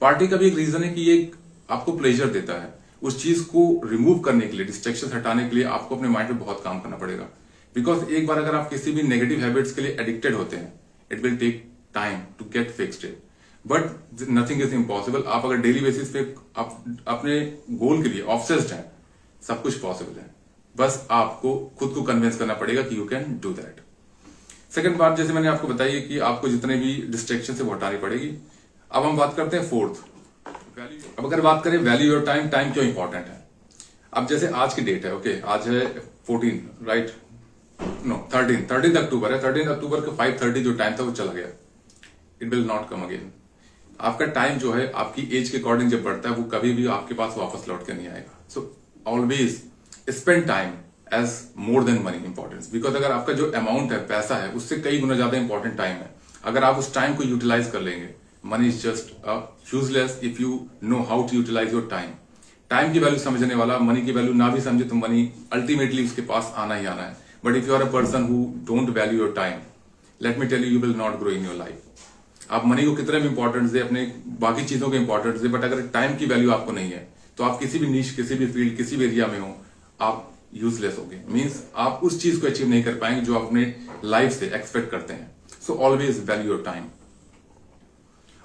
party 0.00 0.28
का 0.28 0.36
भी 0.36 0.46
एक 0.46 0.56
रीजन 0.56 0.82
है 0.84 0.92
कि 0.94 1.00
ये 1.00 1.30
आपको 1.70 1.92
प्लेजर 1.92 2.28
देता 2.30 2.60
है। 2.62 2.72
उस 3.02 3.22
चीज़ 3.22 3.42
को 3.44 3.62
रिमूव 3.84 4.18
करने 4.18 4.46
के 4.46 4.56
लिए 4.56 4.66
डिस्ट्रेक्शन 4.66 5.16
हटाने 5.16 5.48
के 5.48 5.56
लिए 5.56 5.64
आपको 5.66 5.96
अपने 5.96 6.08
माइंड 6.08 6.30
पे 6.30 6.34
बहुत 6.36 6.60
काम 6.64 6.80
करना 6.80 6.96
पड़ेगा। 6.96 7.24
बिकॉज़ 7.74 8.04
एक 8.04 8.26
बार 8.26 8.38
अगर 8.38 8.54
आप 8.54 8.68
किसी 8.70 8.92
भी 8.92 9.02
नेगेटिव 9.02 9.40
हैबिट्स 9.40 9.72
के 9.72 9.82
लिए 9.82 9.96
एडिक्टेड 10.00 10.34
होते 10.34 10.56
हैं 10.56 10.72
it 11.12 11.22
will 11.22 11.36
take 11.36 11.64
time 11.94 12.20
to 12.38 12.44
get 12.52 12.70
fixed 12.70 13.04
it 13.04 13.22
but 13.64 14.30
nothing 14.30 14.62
is 14.62 14.74
impossible 14.74 15.22
आप 15.26 15.44
अगर 15.44 15.56
डेली 15.56 15.80
बेसिस 15.80 16.08
पे 16.08 16.20
आप, 16.56 16.84
अपने 17.08 17.40
गोल 17.72 18.02
के 18.02 18.08
लिए 18.08 18.22
ऑफसेस्ड 18.22 18.72
हैं, 18.72 18.84
सब 19.42 19.62
कुछ 19.62 19.78
पॉसिबल 19.78 20.20
है। 20.20 20.30
बस 20.76 21.06
आपको 21.10 21.58
खुद 21.78 21.92
को 21.94 22.02
कन्विंस 22.02 22.38
करना 22.38 22.54
पड़ेगा 22.54 22.82
कि 22.82 22.96
you 22.98 23.04
can 23.04 23.38
do 23.42 23.52
that 23.52 23.80
second 24.70 24.96
बात 24.96 25.16
जैसे 25.16 25.32
मैंने 25.32 25.48
आपको 25.48 25.68
बताई 25.68 26.00
कि 26.00 26.18
आपको 26.20 26.48
जितने 26.48 26.76
भी 26.76 26.94
डिस्ट्रेक्शन 27.10 27.54
से 27.54 27.62
वो 27.64 27.74
हटानी 27.74 27.98
पड़ेगी। 27.98 28.28
अब 28.90 29.04
हम 29.04 29.16
बात 29.16 29.36
करते 29.36 29.56
हैं 29.56 29.68
फोर्थ 29.68 30.04
अब 31.18 31.24
अगर 31.24 31.40
बात 31.40 31.62
करें 31.64 31.78
वैल्यू 31.80 32.08
योर 32.08 32.24
टाइम 32.24 32.48
टाइम 32.48 32.72
क्यों 32.72 32.84
इंपॉर्टेंट 32.86 33.26
है? 33.26 33.38
अब 34.12 34.26
जैसे 34.26 34.48
आज 34.56 34.74
की 34.74 34.82
डेट 34.82 35.04
है 35.04 35.14
ओके 35.14 35.40
आज 35.46 35.68
है 35.68 35.86
fourteen 36.26 36.68
right 36.86 37.12
no 38.06 38.16
thirteen 38.34 38.66
thirteen 38.70 38.96
October 38.96 39.32
है। 39.32 39.42
थर्टीन 39.42 39.68
अक्टूबर 39.68 40.00
का 40.00 40.12
फाइव 40.12 40.38
थर्टी 40.42 40.62
जो 40.62 40.72
टाइम 40.74 40.96
था 40.98 41.02
वो 41.02 41.12
चला 41.12 41.32
गया। 41.32 41.46
It 42.42 42.48
will 42.48 42.64
not 42.66 42.88
come 42.90 43.02
again 43.02 43.30
आपका 44.00 44.26
टाइम 44.26 44.58
जो 44.58 44.72
है, 44.72 44.90
आपकी 44.92 45.22
एज 45.38 45.48
के 45.50 45.58
अकॉर्डिंग 45.58 45.90
जब 45.90 46.02
बढ़ता 46.02 46.28
है, 46.28 46.34
वो 46.34 46.44
कभी 46.50 46.72
भी 46.72 46.86
आपके 46.88 47.14
पास 47.14 47.34
वापस 47.38 47.68
लौट 47.68 47.86
के 47.86 47.92
नहीं 47.92 48.08
आएगा। 48.08 48.38
So 48.48 48.76
always 49.06 49.62
spend 50.10 50.46
time 50.46 50.72
as 51.14 51.32
more 51.58 51.84
than 51.84 52.02
money 52.02 52.24
importance 52.26 52.70
because 52.72 52.96
अगर 52.96 53.12
आपका 53.12 53.32
जो 53.32 53.50
अमाउंट 53.52 53.92
है, 53.92 53.98
पैसा 54.06 54.36
है, 54.36 54.50
उससे 54.52 54.76
कई 54.78 54.98
गुना 55.00 55.14
ज़्यादा 55.14 55.38
इंपॉर्टेंट 55.38 55.76
टाइम 55.76 55.96
है। 55.96 56.10
अगर 56.44 56.64
आप 56.64 56.78
उस 56.78 56.92
टाइम 56.94 57.14
को 57.14 57.24
यूटिलाइज 57.24 57.70
कर 57.70 57.80
लेंगे 57.80 58.08
money 58.46 58.68
is 58.68 58.82
just 58.82 59.14
useless 59.74 60.18
if 60.24 60.40
you 60.42 60.60
know 60.84 61.02
how 61.04 61.26
to 61.28 61.36
utilise 61.36 61.72
your 61.72 61.88
time 61.90 62.10
time 62.70 62.92
की 62.92 62.98
वैल्यू 62.98 63.18
समझने 63.20 63.54
वाला 63.54 63.78
मनी 63.80 64.02
की 64.02 64.12
वैल्यू 64.12 64.34
ना 64.34 64.48
भी 64.50 64.60
समझे 64.60 64.84
तो 64.84 64.94
मनी 64.96 65.30
अल्टीमेटली 65.52 66.04
उसके 66.04 66.22
पास 66.24 66.52
आना 66.56 66.74
ही 66.74 66.86
आना 66.86 67.02
है। 67.02 67.16
But 67.44 67.56
if 67.56 67.66
you 67.66 67.74
are 67.74 67.82
a 67.82 67.90
person 67.92 68.22
who 68.24 68.44
don't 68.66 68.88
value 68.96 69.18
your 69.18 69.32
time 69.36 69.60
let 70.20 70.38
me 70.38 70.46
tell 70.46 70.64
you 70.64 70.70
you 70.70 70.80
will 70.80 70.94
not 70.96 71.18
grow 71.20 71.30
in 71.30 71.44
your 71.44 71.54
life 71.56 72.50
आप 72.50 72.66
मनी 72.66 72.84
को 72.84 72.94
कितने 72.94 73.20
भी 73.20 73.28
इंपॉर्टेंस 73.28 73.70
दे, 73.70 73.80
अपने 73.80 74.02
बाकी 74.40 74.64
चीज़ों 74.64 74.88
को 74.90 74.96
इंपॉर्टेंस 74.96 75.40
दे 75.40 75.48
बट 75.48 75.64
अगर 75.64 75.86
टाइम 75.92 76.16
की 76.16 76.26
वैल्यू 76.26 76.50
आपको 76.52 76.72
नहीं 76.72 76.90
है 76.92 77.06
तो 77.38 77.44
आप 77.44 77.58
किसी 77.60 77.78
भी 77.78 77.86
नीच 77.88 78.10
किसी 78.12 78.34
भी 78.34 78.46
फ़ील्ड 78.48 78.76
किसी 78.76 78.96
भी 78.96 79.04
एरिया 79.04 79.26
में 79.26 79.38
हो, 79.38 79.54
आप 80.00 80.30
यूजलेस 80.54 80.96
हो 80.98 81.04
गए। 81.04 81.22
मीन्स 81.28 81.62
आप 81.76 82.00
उस 82.04 82.20
चीज़ 82.22 82.40
को 82.40 82.46
अचीव 82.46 82.68
नहीं 82.68 82.82
कर 82.84 82.94
पाएँगे 82.96 83.20
जो 83.22 83.34
अपने 83.36 83.74
लाइफ 84.04 84.32
से 84.32 84.46
एक्सपेक्ट 84.54 84.90
करते 84.90 85.14
हैं। 85.14 85.30
So 85.66 85.74
always 85.76 86.22
value 86.26 86.52
your 86.52 86.62
time 86.66 86.84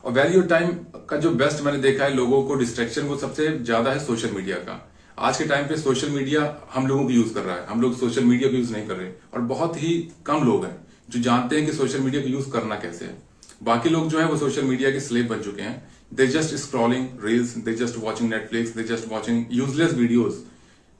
और 0.03 0.11
वैल्यू 0.11 0.39
योर 0.39 0.47
टाइम 0.47 0.69
का 1.09 1.17
जो 1.17 1.29
बेस्ट 1.31 1.63
मैंने 1.63 1.77
देखा 1.79 2.03
है, 2.03 2.13
लोगों 2.15 2.43
को 2.43 2.55
डिस्ट्रेक्शन 2.55 3.01
वो 3.03 3.17
सबसे 3.17 3.47
ज़्यादा 3.59 3.91
है 3.91 4.05
सोशल 4.05 4.31
मीडिया 4.31 4.57
का। 4.59 4.79
आज 5.19 5.37
के 5.37 5.45
टाइम 5.45 5.67
पे 5.67 5.77
सोशल 5.77 6.09
मीडिया 6.09 6.41
हम 6.73 6.87
लोगों 6.87 7.03
को 7.03 7.09
यूज़ 7.11 7.33
कर 7.33 7.41
रहा 7.41 7.55
है। 7.55 7.65
हम 7.67 7.81
लोग 7.81 7.97
सोशल 7.97 8.23
मीडिया 8.23 8.49
को 8.49 8.55
यूज़ 8.55 8.71
नहीं 8.73 8.87
कर 8.87 8.95
रहे। 8.95 9.11
और 9.33 9.41
बहुत 9.49 9.81
ही 9.83 9.93
कम 10.25 10.43
लोग 10.45 10.65
हैं 10.65 10.75
जो 11.09 11.19
जानते 11.21 11.55
हैं 11.55 11.65
कि 11.65 11.73
सोशल 11.73 11.99
मीडिया 11.99 12.21
को 12.21 12.29
यूज़ 12.29 12.49
करना 12.51 12.75
कैसे 12.75 13.05
है। 13.05 13.17
बाकी 13.63 13.89
लोग 13.89 14.07
जो 14.09 14.19
है 14.19 14.25
वो 14.27 14.37
सोशल 14.37 14.63
मीडिया 14.63 14.91
के 14.91 14.99
स्लेब 14.99 15.27
बन 15.27 15.41
चुके 15.41 15.61
हैं। 15.61 15.91
They 16.13 16.27
just 16.27 16.55
scrolling 16.57 17.07
reels 17.23 17.55
they 17.57 17.73
just 17.75 17.97
watching 17.99 18.29
Netflix 18.29 18.75
they 18.75 18.83
just 18.85 19.07
watching 19.09 19.45
useless 19.51 19.93
videos 19.93 20.35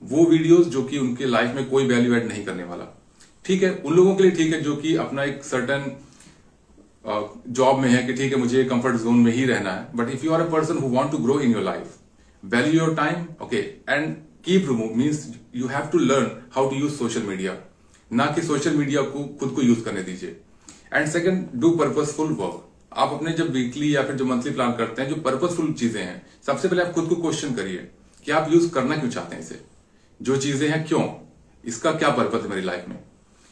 वो 0.04 0.24
वीडियोस 0.26 0.66
जो 0.68 0.82
कि 0.84 0.98
उनके 0.98 1.26
लाइफ 1.26 1.54
में 1.54 1.68
कोई 1.70 1.86
वैल्यू 1.86 2.14
एड 2.14 2.26
नहीं 2.28 2.44
करने 2.44 2.64
वाला। 2.64 2.84
ठीक 3.44 3.62
है, 3.62 3.70
उन 3.76 3.94
लोगों 3.94 4.14
के 4.16 4.22
लिए 4.22 4.32
ठीक 4.32 4.52
है 4.52 4.60
जो 4.62 4.76
कि 4.76 4.94
अपना 4.98 5.24
एक 5.24 5.44
सर्टन 5.44 5.90
जॉब 7.50 7.78
में 7.78 7.88
है 7.88 8.02
कि 8.02 8.12
ठीक 8.12 8.32
है, 8.32 8.38
मुझे 8.38 8.64
कंफर्ट 8.64 8.96
जोन 8.96 9.18
में 9.18 9.32
ही 9.32 9.44
रहना 9.46 9.70
है। 9.70 9.96
But 9.96 10.10
if 10.10 10.24
you 10.24 10.32
are 10.32 10.40
a 10.40 10.48
person 10.50 10.78
who 10.78 10.88
want 10.90 11.10
to 11.10 11.18
grow 11.18 11.38
in 11.40 11.52
your 11.52 11.62
life 11.62 11.96
value 12.42 12.72
your 12.74 12.94
time 12.96 13.26
okay 13.42 13.56
and 13.56 14.14
keep 14.44 14.68
remove 14.68 14.94
means 14.96 15.26
you 15.56 15.66
have 15.68 15.88
to 15.92 15.98
learn 16.00 16.30
how 16.54 16.70
to 16.70 16.76
use 16.76 16.92
social 16.94 17.22
media 17.22 17.56
ना 18.10 18.26
कि 18.26 18.42
social 18.42 18.76
media 18.76 19.02
को 19.02 19.24
खुद 19.40 19.50
को 19.50 19.62
use 19.62 19.84
करने 19.84 20.02
दीजिए। 20.02 20.36
And 20.92 21.08
second 21.08 21.60
do 21.60 21.70
purposeful 21.76 22.32
work 22.34 22.62
आप 22.94 23.12
अपने 23.12 23.32
जब 23.34 23.50
वीकली 23.52 23.94
या 23.94 24.02
फिर 24.02 24.16
जो 24.16 24.24
मंथली 24.24 24.50
प्लान 24.52 24.72
करते 24.72 25.02
हैं, 25.02 25.08
जो 25.08 25.16
पर्पजफुल 25.22 25.72
चीज़ें 25.72 26.02
हैं, 26.02 26.22
सबसे 26.46 26.68
पहले 26.68 26.82
आप 26.82 26.92
खुद 26.92 27.08
को 27.08 27.16
क्वेश्चन 27.16 27.54
करिए 27.54 27.88
कि 28.24 28.32
आप 28.32 28.52
यूज़ 28.52 28.70
करना 28.72 28.96
क्यों 28.96 29.10
चाहते 29.10 29.36
हैं 29.36 29.42
इसे। 29.42 29.60
जो 30.20 30.36
चीज़ें 30.36 30.68
हैं, 30.68 30.84
क्यों? 30.86 31.02
इसका 31.64 31.92
क्या 31.92 32.08
पर्पज 32.10 32.42
है 32.42 32.48
मेरी 32.48 32.62
लाइफ 32.62 32.88
में? 32.88 32.98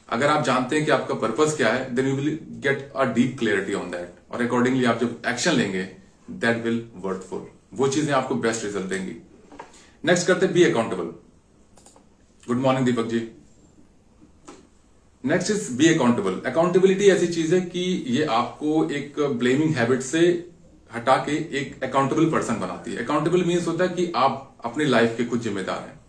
अगर 0.08 0.26
आप 0.26 0.44
जानते 0.44 0.76
हैं 0.76 0.84
कि 0.84 0.90
आपका 0.90 1.14
पर्पज 1.16 1.56
क्या 1.56 1.72
है 1.72 1.94
then 1.94 2.06
you 2.08 2.14
will 2.16 2.38
get 2.62 2.90
a 2.92 3.04
deep 3.14 3.36
clarity 3.38 3.74
on 3.74 3.90
that 3.90 4.32
और 4.32 4.42
अकॉर्डिंगली 4.42 4.84
आप 4.84 5.00
जब 5.00 5.22
एक्शन 5.28 5.52
लेंगे 5.52 5.82
दैट 6.30 6.64
विल 6.64 6.84
वर्थफुल 6.96 7.46
वो 7.74 7.88
चीज़ें 7.88 8.12
आपको 8.14 8.34
बेस्ट 8.36 8.64
रिज़ल्ट 8.64 8.86
देंगी. 8.86 9.16
नेक्स्ट 10.04 10.26
करते 10.26 10.46
be 10.46 10.64
accountable 10.64 11.04
good 12.42 12.58
morning 12.58 12.86
Deepak 12.86 13.06
ji. 13.06 13.20
Next 15.24 15.50
is 15.50 15.72
be 15.76 15.88
accountable 15.94 16.40
accountability 16.46 17.08
ऐसी 17.08 17.26
चीज़ 17.28 17.54
है 17.54 17.60
कि 17.62 17.80
ये 18.08 18.24
आपको 18.32 18.84
एक 18.90 19.20
ब्लेमिंग 19.38 19.74
हैबिट 19.76 20.02
से 20.02 20.20
हटा 20.90 21.16
के 21.26 21.36
एक 21.58 21.82
अकाउंटेबल 21.84 22.30
पर्सन 22.30 22.60
बनाती 22.60 22.92
है. 22.92 23.04
अकाउंटेबल 23.04 23.44
मीन्स 23.44 23.66
होता 23.66 23.84
है 23.84 23.90
कि 23.90 24.12
आप 24.16 24.56
अपनी 24.64 24.84
लाइफ 24.84 25.14
के 25.16 25.24
कुछ 25.24 25.40
जिम्मेदार 25.40 25.78
हैं। 25.78 26.00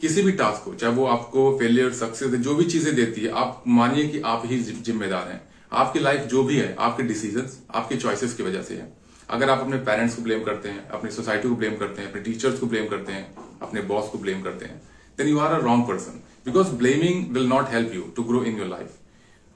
किसी 0.00 0.22
भी 0.22 0.32
टास्क 0.32 0.64
को, 0.64 0.74
चाहे 0.74 0.92
वो 0.94 1.06
आपको 1.06 1.56
फेलियर 1.58 1.92
सक्सेस 1.94 2.30
जो 2.30 2.54
भी 2.54 2.64
चीज़ें 2.64 2.94
देती 2.94 3.20
है, 3.20 3.30
आप 3.32 3.62
मानिए 3.66 4.06
कि 4.08 4.20
आप 4.26 4.42
ही 4.46 4.58
जिम्मेदार 4.58 5.28
हैं। 5.28 5.40
आपकी 5.72 6.00
लाइफ 6.00 6.26
जो 6.26 6.42
भी 6.42 6.56
है, 6.56 6.74
आपके 6.78 7.02
डिसीज़न 7.02 7.48
आपके 7.74 7.96
चॉइसेस 7.96 8.34
की 8.34 8.42
वजह 8.42 8.62
से 8.62 8.74
है। 8.74 8.92
अगर 9.30 9.50
आप 9.50 9.60
अपने 9.60 9.76
पेरेंट्स 9.78 10.14
को 10.16 10.22
ब्लेम 10.22 10.42
करते 10.44 10.68
हैं, 10.68 10.88
अपनी 10.88 11.10
सोसाइटी 11.10 11.48
को 11.48 11.54
ब्लेम 11.54 11.76
करते 11.76 12.02
हैं, 12.02 12.10
अपने 12.10 12.22
टीचर्स 12.22 12.58
को 12.58 12.66
ब्लेम 12.66 12.86
करते 12.88 13.12
हैं, 13.12 13.26
अपने 13.62 13.80
बॉस 13.84 14.10
को 14.10 14.18
ब्लेम 14.18 14.42
करते 14.42 14.64
हैं 14.64 14.80
then 15.18 15.28
you 15.28 15.38
are 15.38 15.52
a 15.52 15.58
wrong 15.64 15.86
person 15.88 16.20
because 16.46 16.70
blaming 16.76 17.34
will 17.34 17.46
not 17.48 17.70
help 17.70 17.94
you 17.94 18.02
to 18.16 18.22
grow 18.24 18.42
in 18.44 18.58
your 18.58 18.68
life 18.68 18.90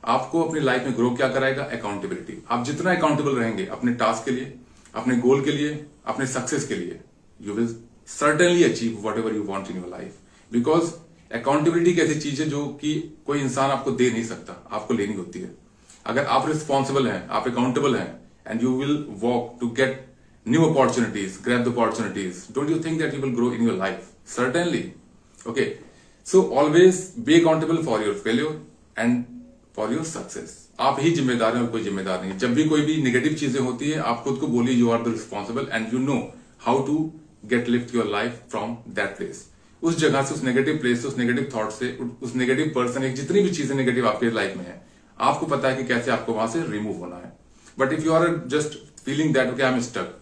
आपको 0.02 0.42
अपनी 0.42 0.60
लाइफ 0.60 0.84
में 0.84 0.96
ग्रो 0.96 1.10
क्या 1.10 1.28
कराएगा? 1.28 1.62
अकाउंटेबिलिटी 1.72 2.42
आप 2.50 2.64
जितना 2.64 2.94
अकाउंटेबल 2.94 3.36
रहेंगे, 3.36 3.66
अपने 3.66 3.92
टास्क 3.94 4.24
के 4.24 4.30
लिए, 4.30 4.52
अपने 4.94 5.16
गोल 5.18 5.44
के 5.44 5.52
लिए, 5.52 5.84
अपने 6.06 6.26
सक्सेस 6.26 6.66
के 6.68 6.74
लिए 6.74 7.00
you 7.40 7.54
will 7.54 7.68
certainly 8.08 8.64
achieve 8.64 9.08
whatever 9.18 9.34
you 9.34 9.42
want 9.44 9.70
in 9.70 9.76
your 9.76 9.88
life 9.88 10.16
because 10.52 10.90
accountability 11.34 11.90
एक 11.90 11.98
ऐसी 12.00 12.20
चीज़ 12.20 12.42
है 12.42 12.48
जो 12.48 12.64
कि 12.80 12.92
कोई 13.26 13.40
इंसान 13.40 13.70
आपको 13.70 13.90
दे 13.92 14.10
नहीं 14.10 14.24
सकता, 14.24 14.52
आपको 14.70 14.94
लेनी 14.94 15.14
होती 15.14 15.40
है। 15.40 15.50
अगर 16.06 16.24
आप 16.26 16.48
रिस्पॉन्सिबल 16.48 17.06
हैं, 17.08 17.26
आप 17.28 17.48
अकाउंटेबल 17.48 17.94
हैं 17.96 18.20
and 18.46 18.62
you 18.62 18.70
will 18.76 19.04
walk 19.20 19.56
to 19.60 19.68
get 19.72 20.06
new 20.46 20.62
opportunities 20.64 21.38
grab 21.44 21.60
the 21.60 21.72
opportunities 21.72 22.42
don't 22.54 22.70
you 22.70 22.78
think 22.84 22.98
that 23.00 23.14
you 23.14 23.20
will 23.20 23.34
grow 23.34 23.52
in 23.52 23.62
your 23.64 23.76
life 23.78 24.08
certainly 24.36 24.84
okay 25.48 25.66
so 26.26 26.42
always 26.62 27.02
be 27.26 27.40
accountable 27.40 27.82
for 27.84 28.04
your 28.04 28.14
failure 28.24 28.60
and 28.98 29.24
for 29.76 29.92
your 29.92 30.04
success 30.06 30.58
आप 30.80 30.96
ही 31.00 31.10
जिम्मेदार 31.10 31.56
हैं 31.56 31.62
और 31.62 31.68
कोई 31.70 31.82
जिम्मेदार 31.82 32.22
नहीं 32.22 32.36
जब 32.38 32.54
भी 32.54 32.64
कोई 32.68 32.82
भी 32.82 32.96
निगेटिव 33.02 33.34
चीज़ें 33.34 33.60
होती 33.60 33.90
है, 33.90 33.98
आप 34.00 34.22
खुद 34.24 34.38
को 34.38 34.46
बोलिए 34.48 34.74
you 34.74 34.90
are 34.90 35.02
the 35.02 35.08
responsible 35.08 35.68
and 35.72 35.92
you 35.92 35.98
know 36.00 36.18
how 36.60 36.82
to 36.86 36.98
get 37.46 37.68
lift 37.68 37.94
your 37.94 38.06
life 38.10 38.40
from 38.50 38.76
that 38.88 39.16
place 39.16 39.46
उस 39.82 39.98
जगह 39.98 40.22
से, 40.22 40.34
उस 40.34 40.42
नेगेटिव 40.44 40.78
प्लेस 40.78 41.02
से, 41.02 41.08
उस 41.08 41.18
नेगेटिव 41.18 41.50
थॉट 41.54 41.70
से, 41.72 41.90
उस 42.22 42.34
नेगेटिव 42.36 42.72
पर्सन 42.74 43.04
एक 43.04 43.14
जितनी 43.16 43.42
भी 43.42 43.50
चीज़ें 43.50 43.74
नेगेटिव 43.76 44.08
आपके 44.08 44.30
लाइफ 44.30 44.56
में 44.56 44.64
है, 44.64 44.80
आपको 45.18 45.46
पता 45.46 45.68
है 45.68 45.76
कि 45.76 45.84
कैसे 45.84 46.10
आपको 46.10 46.32
वहाँ 46.32 46.48
से 46.48 46.62
रिमूव 46.68 46.96
होना 46.96 47.16
है। 47.16 47.32
But 47.78 47.92
if 47.92 48.04
you 48.04 48.12
are 48.12 48.28
just 48.48 48.78
feeling 49.04 49.34
that 49.34 49.52
okay 49.52 49.62
I 49.62 49.72
am 49.72 49.80
stuck 49.82 50.16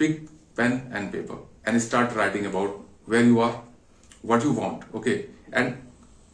pick 0.00 0.20
pen 0.56 0.80
and 0.92 1.10
paper 1.12 1.68
and 1.68 1.78
start 1.80 2.16
writing 2.16 2.46
about 2.46 2.84
where 3.08 3.24
you 3.26 3.40
are 3.40 3.52
what 4.26 4.44
you 4.44 4.50
want 4.52 4.94
okay 4.96 5.10
and 5.54 5.74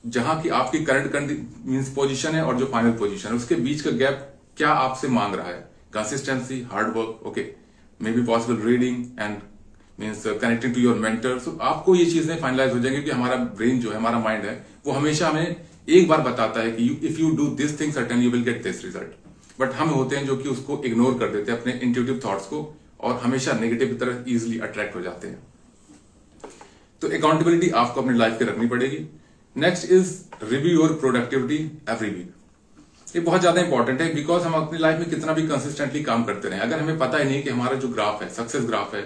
जहाँ 0.04 0.40
की 0.42 0.48
आपकी 0.50 0.84
करंट 0.84 1.30
मीन्स 1.66 1.88
पोजिशन 1.94 2.34
है 2.34 2.42
और 2.44 2.56
जो 2.58 2.66
final 2.66 2.92
position 2.98 3.28
है, 3.28 3.34
उसके 3.34 3.54
बीच 3.56 3.80
का 3.80 3.90
gap 3.92 4.28
क्या 4.56 4.68
आपसे 4.68 5.08
मांग 5.08 5.34
रहा 5.34 5.48
है? 5.48 5.60
Consistency 5.94 6.60
hard 6.72 6.96
work 6.96 7.26
okay 7.26 7.46
may 8.00 8.12
be 8.12 8.22
possible 8.24 8.62
reading 8.62 9.04
and 9.20 9.36
means 9.98 10.22
connecting 10.26 10.74
to 10.74 10.80
your 10.80 10.98
mentor 10.98 11.38
so 11.38 11.58
आपको 11.62 11.94
ये 11.94 12.04
चीज़ें 12.06 12.36
फाइनलाइज 12.40 12.72
हो 12.72 12.78
जाएँगी 12.78 13.02
कि 13.02 13.10
हमारा 13.10 13.36
ब्रेन 13.36 13.80
जो 13.80 13.90
है, 13.90 13.96
हमारा 13.96 14.18
माइंड 14.20 14.44
है, 14.44 14.54
वो 14.86 14.92
हमेशा 14.92 15.28
हमें 15.28 15.56
एक 15.88 16.08
बार 16.08 16.20
बताता 16.22 16.60
है 16.60 16.72
कि 16.72 16.86
if 17.04 17.20
you 17.20 17.30
do 17.36 17.46
this 17.56 17.80
thing 17.80 17.92
certain 17.92 18.22
you 18.22 18.30
will 18.30 18.42
get 18.42 18.62
this 18.62 18.84
result 18.84 19.60
but 19.60 19.72
हम 19.74 19.88
होते 19.90 20.16
हैं 20.16 20.26
जो 20.26 20.36
कि 20.36 20.48
उसको 20.48 20.82
इग्नोर 20.84 21.18
कर 21.18 21.28
देते 21.28 21.52
हैं, 21.52 21.58
अपने 21.58 21.72
इंट्यूटिव 21.74 22.20
थॉट्स 22.24 22.46
को, 22.46 22.60
और 23.00 23.18
हमेशा 23.18 23.52
नेगेटिव 23.52 23.88
की 23.88 23.94
तरफ़ 23.96 24.28
इजिली 24.28 24.58
अट्रैक्ट 24.60 24.94
हो 24.96 25.00
जाते 25.00 25.28
हैं। 25.28 25.38
तो 27.02 27.08
अकाउंटेबिलिटी 27.08 27.70
आपको 27.76 28.02
अपनी 28.02 28.18
लाइफ 28.18 28.38
की 28.38 28.44
रखनी 28.44 28.66
पड़ेगी। 28.66 28.98
Next 29.56 29.90
is 29.92 30.12
review 30.44 30.72
your 30.72 30.92
productivity 31.00 31.56
every 31.90 32.10
week 32.10 33.16
ये 33.16 33.20
बहुत 33.22 33.40
ज़्यादा 33.40 33.60
इंपॉर्टेंट 33.60 34.00
है 34.00 34.14
बिकॉज़ 34.14 34.42
हम 34.42 34.54
अपनी 34.56 34.78
लाइफ 34.78 34.98
में 34.98 35.08
कितना 35.10 35.32
भी 35.32 35.46
कंसिस्टेंटली 35.48 36.02
काम 36.02 36.24
करते 36.24 36.48
रहे, 36.48 36.60
अगर 36.60 36.80
हमें 36.80 36.98
पता 36.98 37.18
ही 37.18 37.24
नहीं 37.24 37.42
कि 37.42 37.50
हमारा 37.50 37.76
जो 37.76 37.88
ग्राफ 37.88 38.22
है 38.22 38.28
सक्सेस 38.34 38.64
ग्राफ 38.64 38.94
है 38.94 39.02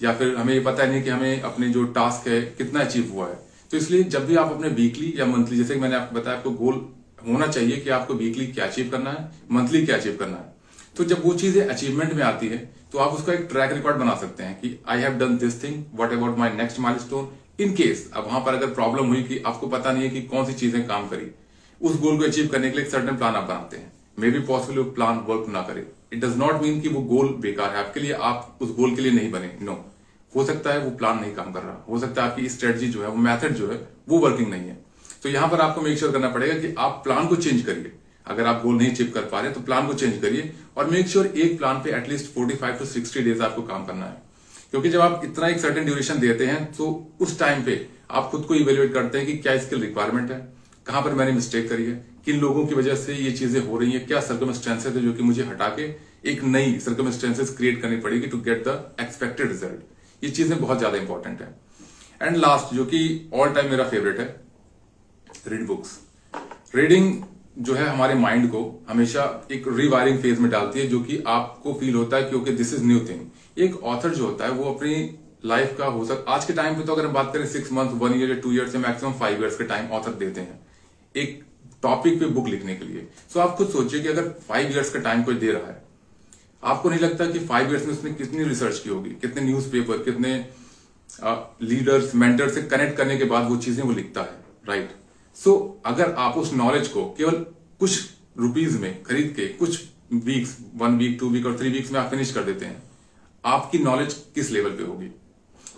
या 0.00 0.12
फिर 0.14 0.34
हमें 0.36 0.52
ये 0.54 0.60
पता 0.62 0.86
नहीं 0.86 1.02
कि 1.02 1.10
हमें 1.10 1.40
अपने 1.42 1.68
जो 1.68 1.84
टास्क 1.92 2.28
है, 2.28 2.40
कितना 2.58 2.80
अचीव 2.80 3.12
हुआ 3.12 3.28
है। 3.28 3.38
तो 3.70 3.76
इसलिए 3.76 4.02
जब 4.04 4.26
भी 4.26 4.36
आप 4.36 4.52
अपने 4.52 4.68
वीकली 4.70 5.12
या 5.16 5.26
मंथली 5.26 5.56
जैसे 5.56 5.74
कि 5.74 5.80
मैंने 5.80 5.96
आपको 5.96 6.20
बताया, 6.20 6.36
आपको 6.36 6.50
गोल 6.52 6.84
होना 7.26 7.46
चाहिए 7.46 7.76
कि 7.76 7.90
आपको 7.90 8.14
वीकली 8.14 8.46
क्या 8.48 8.66
अचीव 8.66 8.90
करना 8.90 9.10
है 9.10 9.30
मंथली 9.52 9.84
क्या 9.86 9.96
अचीव 9.96 10.16
करना 10.16 10.36
है। 10.36 10.54
तो 10.96 11.04
जब 11.04 11.24
वो 11.24 11.32
चीज़ें 11.34 11.62
अचीवमेंट 11.64 12.12
में 12.12 12.22
आती 12.24 12.48
है 12.48 12.58
तो 12.92 12.98
आप 12.98 13.12
उसका 13.12 13.32
एक 13.32 13.48
ट्रैक 13.50 13.72
रिकॉर्ड 13.72 13.96
बना 13.96 14.14
सकते 14.16 14.42
हैं 14.42 14.54
कि 14.60 14.78
I 14.88 15.00
have 15.00 15.18
done 15.18 15.36
this 15.38 15.62
thing 15.62 15.82
what 15.94 16.12
about 16.12 16.38
my 16.38 16.50
next 16.52 16.80
milestone 16.98 17.28
in 17.60 17.72
case 17.74 18.10
अब 18.14 18.26
वहाँ 18.26 18.40
पर 18.40 18.54
अगर 18.54 18.66
प्रॉब्लम 18.74 19.06
हुई 19.06 19.22
कि 19.22 19.38
आपको 19.46 19.66
पता 19.68 19.92
नहीं 19.92 20.02
है 20.02 20.10
कि 20.10 20.22
कौन 20.24 20.46
सी 20.46 20.52
चीज़ें 20.54 20.86
काम 20.88 21.08
करी, 21.08 21.30
उस 21.80 22.00
गोल 22.00 22.18
को 22.18 22.24
अचीव 22.24 22.48
करने 22.48 22.70
के 22.70 22.76
लिए 22.76 22.84
एक 22.84 22.90
सर्टन 22.90 23.16
प्लान 23.16 23.34
आप 23.34 23.44
बनाते 23.44 23.76
हैं। 23.76 23.92
May 24.18 24.30
be 24.30 24.40
possible 24.46 24.82
plan 24.94 25.18
work 25.28 25.48
ना 25.50 25.62
करे। 25.62 25.86
इट 26.12 26.24
डज 26.24 26.36
नॉट 26.36 26.62
मीन 26.62 26.80
कि 26.80 26.88
वो 26.88 27.00
गोल 27.00 27.28
बेकार 27.28 27.70
है। 27.70 27.76
आपके 27.76 28.00
लिए 28.00 28.12
आप 28.12 28.58
उस 28.60 28.76
गोल 28.76 28.94
के 28.96 29.02
लिए 29.02 29.12
नहीं 29.12 29.30
बने। 29.30 29.58
No 29.62 29.72
no. 29.72 29.78
हो 30.36 30.44
सकता 30.44 30.72
है 30.72 30.78
वो 30.78 30.90
प्लान 30.90 31.20
नहीं 31.20 31.34
काम 31.34 31.52
कर 31.52 31.60
रहा। 31.60 31.86
हो 31.90 31.98
सकता 31.98 32.24
है 32.24 32.30
आपकी 32.30 32.48
स्ट्रेटजी 32.48 32.88
जो 32.88 33.02
है, 33.02 33.08
वो 33.08 33.16
मेथड 33.16 33.54
जो 33.54 33.70
है, 33.70 33.88
वो 34.08 34.18
वर्किंग 34.18 34.50
नहीं 34.50 34.62
है। 34.62 34.84
तो 35.22 35.28
यहाँ 35.28 35.48
पर 35.48 35.60
आपको 35.60 35.80
मेक 35.80 35.98
श्योर 35.98 36.12
करना 36.12 36.28
पड़ेगा 36.28 36.54
कि 36.54 36.74
आप 36.78 37.00
प्लान 37.04 37.26
को 37.26 37.36
चेंज 37.36 37.62
करिए। 37.62 37.92
अगर 38.26 38.46
आप 38.46 38.62
गोल 38.62 38.76
नहीं 38.76 38.90
अचीव 38.90 39.10
कर 39.14 39.20
पा 39.20 39.40
रहे 39.40 39.52
तो 39.52 39.60
प्लान 39.60 39.86
को 39.86 39.94
चेंज 39.94 40.22
करिए 40.22 40.52
और 40.76 40.90
मेक 40.90 41.08
श्योर 41.08 41.26
sure 41.26 41.38
एक 41.38 41.58
प्लान 41.58 41.76
पे 41.76 41.90
एटलीस्ट 41.90 42.34
45 42.34 42.78
टू 42.78 42.86
60 42.86 43.22
डेज़ 43.22 43.42
आपको 43.42 43.62
काम 43.62 43.86
करना 43.86 44.06
है। 44.06 44.22
क्योंकि 44.70 44.88
जब 44.88 45.00
आप 45.00 45.22
इतना 45.24 45.48
एक 45.48 45.60
सर्टेन 45.60 45.84
ड्यूरेशन 45.84 46.18
देते 46.18 46.46
हैं 46.46 46.72
तो 46.72 47.12
उस 47.20 47.38
टाइम 47.38 47.62
पे 47.62 47.88
आप 48.10 48.30
खुद 48.30 48.42
को 48.42 48.54
इवेल्युएट 48.54 48.92
करते 48.94 49.18
हैं 49.18 49.26
कि 49.26 49.36
क्या 49.38 49.58
स्किल 49.58 49.80
रिक्वायरमेंट 49.80 50.30
है। 50.30 50.55
कहाँ 50.86 51.02
पर 51.02 51.14
मैंने 51.14 51.32
मिस्टेक 51.32 51.68
करी 51.68 51.84
है? 51.84 51.94
किन 52.24 52.40
लोगों 52.40 52.66
की 52.66 52.74
वजह 52.74 52.94
से 52.96 53.14
ये 53.14 53.30
चीज़ें 53.32 53.60
हो 53.62 53.78
रही 53.78 53.92
है? 53.92 53.98
क्या 54.00 54.20
सर्कमस्टेंसेज 54.22 54.96
है 54.96 55.02
जो 55.02 55.12
कि 55.12 55.22
मुझे 55.22 55.44
हटा 55.44 55.68
के 55.78 55.82
एक 56.30 56.42
नई 56.44 56.78
सर्कमस्टेंसेज 56.80 57.54
क्रिएट 57.56 57.80
करनी 57.82 57.96
पड़ेगी 58.00 58.26
to 58.26 58.38
get 58.40 58.64
the 58.68 58.96
expected 59.00 59.48
result 59.48 60.24
ये 60.24 60.30
चीज़ें 60.30 60.60
बहुत 60.60 60.78
ज़्यादा 60.78 60.98
इंपॉर्टेंट 60.98 61.40
है। 61.40 61.54
एंड 62.20 62.36
लास्ट 62.36 62.74
जो 62.74 62.84
कि 62.84 63.30
ऑल 63.34 63.48
टाइम 63.54 63.70
मेरा 63.70 63.84
फेवरेट 63.88 64.20
है 64.20 64.26
रीड 65.48 65.66
बुक्स 65.66 65.98
रीडिंग 66.74 67.12
जो 67.58 67.74
है 67.74 67.86
हमारे 67.86 68.14
माइंड 68.16 68.48
को 68.50 68.62
हमेशा 68.88 69.22
एक 69.52 69.64
रिवायरिंग 69.68 70.18
फ़ेज़ 70.22 70.40
में 70.40 70.50
डालती 70.50 70.80
है, 70.80 70.86
जो 70.86 71.00
कि 71.00 71.22
आपको 71.26 71.72
फील 71.74 71.94
होता 71.94 72.16
है 72.16 72.30
कि 72.30 72.36
okay 72.36 72.52
this 72.52 72.72
is 72.74 72.84
new 72.84 73.00
thing 73.08 73.58
एक 73.58 73.82
ऑथर 73.84 74.14
जो 74.14 74.26
होता 74.26 74.44
है, 74.44 74.50
वो 74.50 74.72
अपनी 74.72 75.18
लाइफ 75.44 75.74
का 75.78 75.86
हो 75.86 76.04
सकता 76.04 76.32
आज 76.32 76.44
के 76.44 76.52
टाइम 76.52 76.74
पे 76.74 76.84
तो 76.84 76.92
अगर 76.92 77.06
हम 77.06 77.12
बात 77.12 77.32
करें 77.32 77.46
सिक्स 77.48 77.72
मंथ 77.72 78.00
वन 78.00 78.14
ईयर 78.14 78.30
या 78.30 78.36
टू 78.36 78.52
ईयर 78.52 78.68
से 78.68 78.78
मैक्सिमम 78.78 79.12
फाइव 79.20 79.40
ईयर्स 79.40 79.56
के 79.56 79.64
टाइम 79.64 79.90
ऑथर 79.90 80.14
देते 80.14 80.40
हैं। 80.40 80.65
एक 81.16 81.42
टॉपिक 81.82 82.18
पे 82.20 82.26
बुक 82.28 82.48
लिखने 82.48 82.74
के 82.76 82.84
लिए। 82.84 83.06
सो 83.32 83.40
आप 83.40 83.56
खुद 83.56 83.68
सोचिए 83.70 84.00
कि 84.02 84.08
अगर 84.08 84.28
फाइव 84.48 84.70
ईयर्स 84.72 84.90
का 84.90 85.00
टाइम 85.00 85.22
कोई 85.22 85.34
दे 85.36 85.50
रहा 85.52 85.68
है 85.68 85.84
आपको 86.64 86.90
नहीं 86.90 87.00
लगता 87.00 87.26
कि 87.26 87.38
फाइव 87.46 87.70
ईयर्स 87.70 87.86
में 87.86 87.92
उसने 87.92 88.10
कितनी 88.12 88.44
रिसर्च 88.44 88.78
की 88.78 88.90
होगी 88.90 89.10
कितने 89.22 89.42
न्यूज़पेपर 89.42 90.02
कितने 90.04 90.34
लीडर्स 91.62 92.14
मेंटर 92.14 92.48
से 92.50 92.62
कनेक्ट 92.64 92.96
करने 92.96 93.16
के 93.18 93.24
बाद 93.24 93.48
वो 93.50 93.56
चीज़ें 93.58 93.82
वो 93.84 93.92
लिखता 93.92 94.20
है 94.20 94.38
राइट 94.68 94.90
सो 95.36 95.50
so, 95.50 95.86
अगर 95.86 96.14
आप 96.14 96.36
उस 96.38 96.52
नॉलेज 96.54 96.88
को 96.88 97.04
केवल 97.18 97.44
कुछ 97.80 98.00
रुपीज़ 98.38 98.78
में 98.78 99.02
खरीद 99.02 99.32
के 99.36 99.46
कुछ 99.54 99.82
weeks 100.24 100.56
one 100.76 100.96
week 100.98 101.16
two 101.20 101.28
week 101.30 101.46
और 101.46 101.58
थ्री 101.58 101.70
वीक्स 101.70 101.92
में 101.92 102.00
आप 102.00 102.10
फिनिश 102.10 102.32
कर 102.32 102.42
देते 102.44 102.66
हैं 102.66 102.82
आपकी 103.44 103.78
नॉलेज 103.78 104.14
किस 104.34 104.50
लेवल 104.50 104.70
पे 104.70 104.84
होगी? 104.84 105.10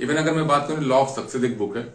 इवन 0.01 0.15
अगर 0.17 0.35
मैं 0.35 0.47
बात 0.49 0.69
करूँ 0.69 0.85
लॉ 0.85 0.97
ऑफ़ 0.97 1.11
सक्सेस 1.11 1.45
एक 1.45 1.59
बुक 1.59 1.77
है 1.77 1.87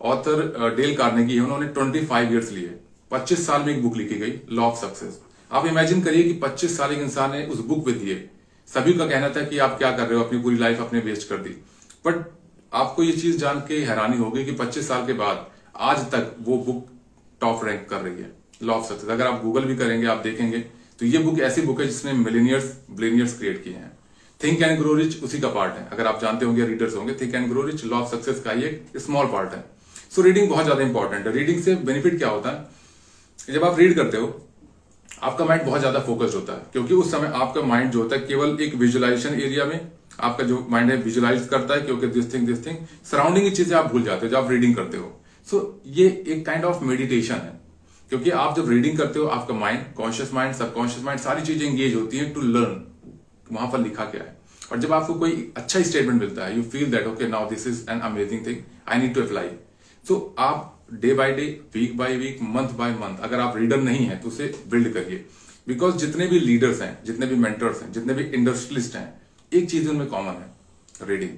ऑथर 0.00 0.74
डेल 0.76 0.96
कारने 0.96 1.26
की 1.26 1.36
है 1.36 1.42
उन्होंने 1.42 1.66
ट्वेंटी 1.68 2.04
फाइव 2.06 2.32
ईयर्स 2.32 2.50
लिए। 2.52 2.78
पच्चीस 3.10 3.46
साल 3.46 3.62
में 3.62 3.72
एक 3.74 3.82
बुक 3.82 3.96
लिखी 3.96 4.16
गई 4.16 4.32
लॉ 4.50 4.64
ऑफ़ 4.64 4.78
सक्सेस 4.80 5.18
आप 5.50 5.66
इमेजिन 5.66 6.02
करिए 6.02 6.22
कि 6.22 6.32
पच्चीस 6.42 6.76
साल 6.76 6.92
एक 6.92 6.98
इंसान 7.00 7.32
ने 7.32 7.44
उस 7.46 7.60
बुक 7.66 7.84
पे 7.86 7.92
दिए। 7.94 8.14
सभी 8.68 8.92
का 8.92 9.06
कहना 9.06 9.28
था 9.28 9.42
कि 9.44 9.58
आप 9.58 9.76
क्या 9.78 9.90
कर 9.92 10.06
रहे 10.06 10.18
हो, 10.18 10.24
अपनी 10.24 10.38
पूरी 10.38 10.56
लाइफ 10.58 10.80
अपने 10.80 11.00
वेस्ट 11.00 11.28
कर 11.28 11.36
दी। 11.38 11.50
बट 12.04 12.24
आपको 12.72 13.02
ये 13.02 13.12
चीज़ 13.12 13.38
जान 13.38 13.58
के 13.68 13.78
हैरानी 13.84 14.16
होगी 14.18 14.44
कि 14.44 14.52
25 14.54 14.88
साल 14.88 15.06
के 15.06 15.12
बाद 15.14 15.46
आज 15.88 16.04
तक 16.12 16.34
वो 16.40 16.58
बुक 16.58 16.86
टॉप 17.40 17.64
रैंक 17.64 17.88
कर 17.90 18.00
रही 18.00 18.22
है 18.22 18.30
लॉ 18.62 18.74
ऑफ़ 18.74 18.86
सक्सेस 18.88 19.10
अगर 19.10 19.26
आप 19.26 19.42
गूगल 19.42 19.64
भी 19.64 19.76
करेंगे, 19.76 20.06
आप 20.06 20.18
देखेंगे 20.18 20.58
तो 21.00 21.06
ये 21.06 21.18
बुक 21.18 21.40
ऐसी 21.42 21.62
बुक 21.62 21.80
है 21.80 21.86
जिसने 21.86 22.12
मिलीनियर्स 22.14 22.72
ब्लेनियर्स 22.92 23.38
क्रिएट 23.38 23.62
किए 23.64 23.74
हैं। 23.74 23.92
थिंक 24.40 24.62
एंड 24.62 24.78
ग्रो 24.78 24.94
रिच 24.94 25.22
उसी 25.22 25.40
का 25.40 25.48
पार्ट 25.50 25.74
है। 25.74 25.88
अगर 25.92 26.06
आप 26.06 26.20
जानते 26.22 26.44
होंगे 26.44 26.66
रीडर्स 26.66 26.94
होंगे 26.96 27.14
think 27.20 27.34
and 27.34 27.48
grow 27.48 27.62
rich 27.62 27.84
law 27.84 27.96
of 27.96 28.10
success 28.10 28.40
का 28.40 28.52
ही 28.52 28.62
एक 28.64 28.98
स्मॉल 28.98 29.26
पार्ट 29.32 29.54
है। 29.54 29.64
सो 30.14 30.22
रीडिंग 30.22 30.48
बहुत 30.50 30.64
ज़्यादा 30.64 30.82
इंपॉर्टेंट 30.82 31.26
है। 31.26 31.32
रीडिंग 31.32 31.62
से 31.62 31.74
बेनिफिट 31.82 32.18
क्या 32.18 32.28
होता 32.28 32.50
है? 32.50 32.68
जब 33.48 33.64
आप 33.64 33.78
रीड 33.78 33.94
करते 33.96 34.16
हो 34.16 34.26
आपका 35.22 35.44
माइंड 35.44 35.62
बहुत 35.64 35.80
ज़्यादा 35.80 36.00
फोकस्ड 36.00 36.34
होता 36.34 36.52
है 36.52 36.66
क्योंकि 36.72 36.94
उस 36.94 37.10
समय 37.12 37.32
आपका 37.34 37.62
माइंड 37.62 37.90
जो 37.90 38.02
होता 38.02 38.16
है 38.16 38.26
केवल 38.26 38.56
एक 38.60 38.74
विजुअलाइजेशन 38.74 39.40
एरिया 39.40 39.64
में 39.64 39.80
आपका 40.20 40.44
जो 40.44 40.66
माइंड 40.70 40.90
है 40.90 40.96
विजुलाइज 40.96 41.46
करता 41.48 41.74
है 41.74 41.80
क्योंकि 41.80 42.06
this 42.06 42.32
thing 42.34 42.46
this 42.46 42.64
thing 42.66 42.76
surrounding 43.10 43.44
की 43.44 43.56
चीज़ें 43.56 43.76
आप 43.78 43.90
भूल 43.92 44.02
जाते 44.02 44.26
हो 44.26 44.30
जब 44.30 44.36
आप 44.36 44.50
रीडिंग 44.50 44.74
करते 44.76 44.96
हो। 44.96 45.12
सो 45.46 45.58
so, 45.58 45.96
ये 45.98 46.06
एक 46.28 46.44
काइंड 46.46 46.64
ऑफ़ 46.64 46.84
मेडिटेशन 46.84 47.34
है 47.34 47.58
क्योंकि 48.10 48.30
आप 48.30 48.56
जब 48.56 48.68
रीडिंग 48.70 48.98
करते 48.98 49.18
हो 49.18 49.26
आपका 49.28 49.54
mind 49.54 49.92
conscious 49.96 50.32
mind 50.34 50.54
subconscious 50.54 51.04
mind 51.04 51.20
सारी 51.20 51.42
चीज़ें 51.42 51.66
एंगेज 51.68 51.94
होती 51.94 52.18
है 52.18 52.28
टू 52.34 52.40
लर्न 52.40 52.82
वहाँ 53.52 53.70
पर 53.72 53.80
लिखा 53.80 54.04
क्या 54.04 54.22
है। 54.22 54.38
और 54.72 54.78
जब 54.78 54.92
आपको 54.92 55.14
कोई 55.14 55.52
अच्छा 55.56 55.82
स्टेटमेंट 55.82 56.20
मिलता 56.20 56.46
है 56.46 56.56
you 56.56 56.62
feel 56.62 56.90
that 56.90 57.06
okay 57.06 57.28
now 57.28 57.48
this 57.50 57.66
is 57.66 57.84
an 57.90 58.00
amazing 58.00 58.46
thing 58.46 58.56
I 58.88 58.98
need 58.98 59.14
to 59.14 59.22
apply 59.22 59.48
so 60.04 60.34
आप 60.38 60.79
day 60.92 61.12
by 61.14 61.32
day 61.32 61.44
week 61.74 61.96
by 61.96 62.16
week 62.16 62.38
month 62.44 62.76
by 62.76 62.92
month 62.94 63.18
अगर 63.22 63.40
आप 63.40 63.56
रीडर 63.56 63.80
नहीं 63.80 64.06
है 64.06 64.16
तो 64.18 64.28
उसे 64.28 64.52
बिल्ड 64.70 64.92
करिए। 64.94 65.24
बिकॉज़ 65.66 65.96
जितने 65.96 66.26
भी 66.26 66.38
लीडर्स 66.40 66.80
हैं, 66.82 66.98
जितने 67.04 67.26
भी 67.26 67.34
मेंटर्स 67.36 67.82
हैं, 67.82 67.92
जितने 67.92 68.14
भी 68.14 68.22
इंडस्ट्रियलिस्ट 68.24 68.96
हैं, 68.96 69.20
एक 69.52 69.70
चीज़ 69.70 69.88
उनमें 69.88 70.06
कॉमन 70.08 70.34
है 70.34 71.08
रीडिंग 71.08 71.30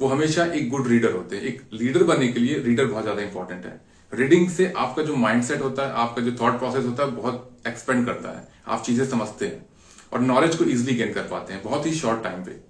वो 0.00 0.08
हमेशा 0.08 0.44
एक 0.46 0.68
गुड 0.70 0.86
रीडर 0.88 1.12
होते 1.12 1.36
हैं। 1.36 1.42
एक 1.44 1.60
लीडर 1.72 2.02
बनने 2.04 2.28
के 2.28 2.40
लिए 2.40 2.58
रीडर 2.60 2.86
बहुत 2.86 3.02
ज़्यादा 3.02 3.22
इंपॉर्टेंट 3.22 3.64
है। 3.64 3.80
रीडिंग 4.12 4.48
से 4.50 4.72
आपका 4.76 5.02
जो 5.02 5.16
माइंडसेट 5.16 5.60
होता 5.62 5.86
है, 5.86 5.92
आपका 5.94 6.22
जो 6.22 6.32
थॉट 6.40 6.58
प्रोसेस 6.58 6.84
होता 6.84 7.04
है, 7.04 7.10
बहुत 7.12 7.66
एक्सपेंड 7.66 8.04
करता 8.06 8.28
है। 8.30 8.46
आप 8.66 8.82
चीज़ें 8.82 9.06
समझते 9.06 9.46
हैं 9.46 9.64
और 10.12 10.20
नॉलेज 10.22 10.56
को 10.56 10.64
इजिली 10.66 10.94
गेन 10.94 11.12
कर 11.12 11.22
पाते 11.22 11.52
हैं, 11.52 11.62
बहुत 11.62 11.86
ही 11.86 11.92
शॉर्ट 11.94 12.22
टाइम 12.24 12.44
पे। 12.44 12.60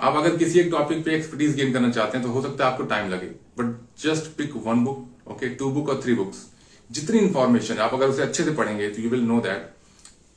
आप 0.00 0.16
अगर 0.16 0.36
किसी 0.36 0.60
एक 0.60 0.70
टॉपिक 0.70 1.04
पे 1.04 1.14
एक्सपर्टीज 1.14 1.54
गेन 1.56 1.72
करना 1.72 1.90
चाहते 1.90 2.18
हैं 2.18 2.26
तो 2.26 2.32
हो 2.32 2.42
सकता 2.42 2.64
है 2.64 2.72
आपको 2.72 2.84
टाइम 2.84 3.10
लगे। 3.10 3.26
But 3.58 3.76
just 4.02 4.36
pick 4.38 4.56
one 4.66 4.84
book 4.84 5.10
okay 5.30 5.48
two 5.48 5.70
book 5.70 5.88
और 5.88 6.00
थ्री 6.04 6.14
बुक्स 6.14 6.46
जितनी 6.90 7.18
इंफॉर्मेशन 7.18 7.78
आप 7.78 7.94
अगर 7.94 8.08
उसे 8.08 8.22
अच्छे 8.22 8.44
से 8.44 8.50
पढ़ेंगे 8.50 8.90
तो 8.90 9.02
यू 9.02 9.10
विल 9.10 9.20
नो 9.20 9.40
दैट 9.40 9.72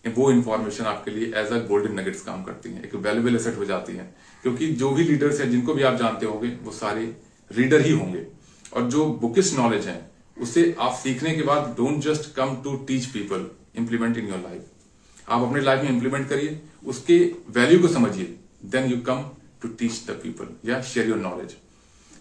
वो 0.05 0.31
इंफॉर्मेशन 0.31 0.83
आपके 0.83 1.11
लिए 1.11 1.25
एज 1.35 1.51
अ 1.51 1.57
गोल्डन 1.67 1.99
नगेट्स 1.99 2.21
काम 2.21 2.43
करती 2.43 2.69
है। 2.69 2.83
एक 2.83 2.95
वैल्यूबल 2.95 3.35
एसेट 3.35 3.57
हो 3.57 3.65
जाती 3.65 3.93
है। 3.93 4.03
क्योंकि 4.43 4.67
जो 4.67 4.89
भी 4.89 5.03
लीडर्स 5.03 5.39
हैं, 5.41 5.49
जिनको 5.51 5.73
भी 5.73 5.83
आप 5.83 5.95
जानते 5.95 6.25
होंगे, 6.25 6.47
वो 6.47 6.71
सारे 6.71 7.03
रीडर 7.51 7.81
ही 7.81 7.91
होंगे। 7.91 8.25
और 8.73 8.89
जो 8.89 9.05
बुकिश 9.05 9.53
नॉलेज 9.57 9.87
है, 9.87 10.11
उसे 10.37 10.75
आप 10.79 10.93
सीखने 10.93 11.35
के 11.35 11.41
बाद 11.41 11.73
don't 11.77 11.99
just 11.99 12.33
come 12.35 12.55
to 12.63 12.75
teach 12.77 13.05
people 13.05 13.45
implement 13.77 14.17
in 14.17 14.27
your 14.27 14.39
life 14.39 15.29
आप 15.29 15.41
अपने 15.41 15.61
लाइफ 15.61 15.83
में 15.83 15.89
इंप्लीमेंट 15.89 16.29
करिए, 16.29 16.61
उसके 16.85 17.17
वैल्यू 17.49 17.79
को 17.79 17.87
समझिए। 17.87 18.35
Then 18.65 18.91
you 18.91 18.97
come 18.97 19.29
to 19.61 19.67
teach 19.67 20.03
the 20.07 20.19
people 20.23 20.69
या 20.71 20.81
शेयर 20.83 21.09
योर 21.09 21.19
नॉलेज 21.19 21.55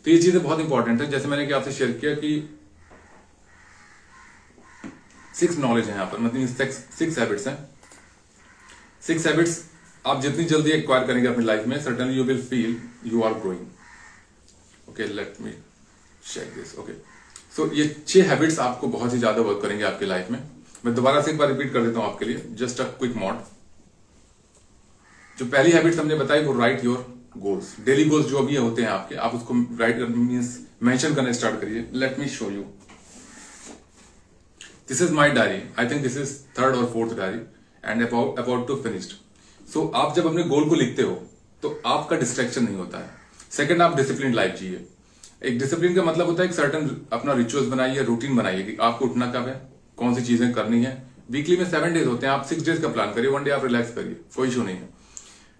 तो 0.06 0.10
ये 0.10 0.18
चीज़ें 0.18 0.42
बहुत 0.42 0.60
इंपॉर्टेंट 0.60 1.00
है। 1.00 1.08
जैसे 1.10 1.28
मैंने 1.28 1.52
आपसे 1.52 1.72
शेयर 1.72 1.92
किया 2.00 2.14
कि 2.14 2.28
सिक्स 5.34 5.56
नॉलेज 5.58 5.86
है 5.86 5.94
यहाँ 5.94 6.06
पर। 6.06 6.18
मतलब 6.20 6.46
सिक्स 6.98 7.18
हैबिट्स 7.18 7.46
हैं। 7.48 7.56
सिक्स 9.06 9.26
हैबिट्स 9.26 9.58
आप 10.04 10.20
जितनी 10.22 10.44
जल्दी 10.44 10.70
एक्वायर 10.70 11.06
करेंगे 11.06 11.28
अपनी 11.28 11.44
लाइफ 11.44 11.66
में 11.66 11.78
certainly 11.80 12.16
you 12.16 12.24
will 12.24 12.42
feel 12.42 12.76
you 13.06 13.22
are 13.22 13.34
growing 13.40 14.90
okay 14.90 15.06
let 15.08 15.40
me 15.40 15.50
check 16.32 16.54
this 16.54 16.78
okay 16.78 16.92
so 17.56 17.70
ये 17.74 17.88
छह 18.06 18.30
हैबिट्स 18.30 18.58
आपको 18.60 18.88
बहुत 18.88 19.12
ही 19.12 19.18
ज़्यादा 19.18 19.42
वर्क 19.42 19.60
करेंगे 19.62 19.84
आपकी 19.84 20.06
लाइफ 20.06 20.30
में। 20.30 20.38
मैं 20.84 20.94
दोबारा 20.94 21.20
से 21.22 21.30
एक 21.30 21.38
बार 21.38 21.48
रिपीट 21.48 21.72
कर 21.72 21.86
देता 21.86 22.00
हूँ 22.00 22.12
आपके 22.12 22.24
लिए। 22.24 22.46
जस्ट 22.56 22.80
अ 22.80 22.84
क्विक 22.98 23.16
मॉड 23.16 23.44
जो 25.38 25.46
पहली 25.46 25.70
हैबिट्स 25.72 25.98
हमने 25.98 26.14
बताई, 26.16 26.44
वो 26.44 26.58
write 26.58 26.84
your 26.84 27.04
goals 27.38 27.74
daily 27.84 28.04
goals 28.04 28.26
जो 28.26 28.38
अभी 28.38 28.56
होते 28.56 28.82
हैं 28.82 28.88
आपके, 28.88 29.14
आप 29.16 29.34
उसको 29.34 29.54
राइट 29.80 30.00
मीन्स 30.08 30.58
मेंशन 30.82 31.14
करना 31.14 31.32
स्टार्ट 31.32 31.60
करिए. 31.60 31.84
Let 31.94 32.18
me 32.18 32.28
show 32.28 32.50
you 32.50 32.62
this 34.88 35.02
is 35.02 35.12
my 35.12 35.30
diary 35.30 35.62
I 35.78 35.88
think 35.90 36.02
this 36.02 36.16
is 36.16 36.34
third 36.58 36.76
और 36.76 36.90
fourth 36.92 37.16
diary 37.16 37.38
and 37.84 38.02
about 38.02 38.66
to 38.68 38.76
finished 38.82 39.12
so 39.68 39.86
आप 39.96 40.14
जब 40.16 40.26
अपने 40.26 40.42
गोल 40.44 40.68
को 40.68 40.74
लिखते 40.74 41.02
हो 41.02 41.14
तो 41.62 41.80
आपका 41.86 42.16
डिस्ट्रेक्शन 42.16 42.64
नहीं 42.64 42.76
होता 42.76 42.98
है. 42.98 43.10
सेकेंड 43.50 43.82
आप 43.82 43.96
डिसिप्लिन 43.96 44.34
लाइफ 44.34 44.58
जिए. 44.58 44.84
एक 45.44 45.58
डिसिप्लिन 45.58 45.94
का 45.94 46.02
मतलब 46.04 46.26
होता 46.26 46.42
है 46.42 46.48
एक 46.48 46.54
सर्टन 46.54 46.90
अपना 47.12 47.32
रिचुअल्स 47.34 47.68
बनाइए 47.68 48.02
रूटीन 48.04 48.36
बनाइए 48.36 48.62
कि 48.62 48.76
आपको 48.82 49.04
उठना 49.04 49.26
कब 49.32 49.48
है, 49.48 49.60
कौन 49.98 50.14
सी 50.14 50.22
चीज़ें 50.22 50.52
करनी 50.52 50.82
है. 50.84 50.92
वीकली 51.30 51.56
में 51.56 51.64
सेवन 51.70 51.92
डेज़ 51.94 52.06
होते 52.08 52.26
हैं, 52.26 52.32
आप 52.32 52.44
सिक्स 52.46 52.64
डेज़ 52.64 52.80
का 52.82 52.88
प्लान 52.88 53.12
करिए 53.14 53.30
वन 53.30 53.44
डे 53.44 53.50
आप 53.50 53.64
रिलैक्स 53.64 53.94
करिए, 53.94 54.16
कोई 54.36 54.48
इशू 54.48 54.62
नहीं 54.62 54.76
है. 54.76 54.88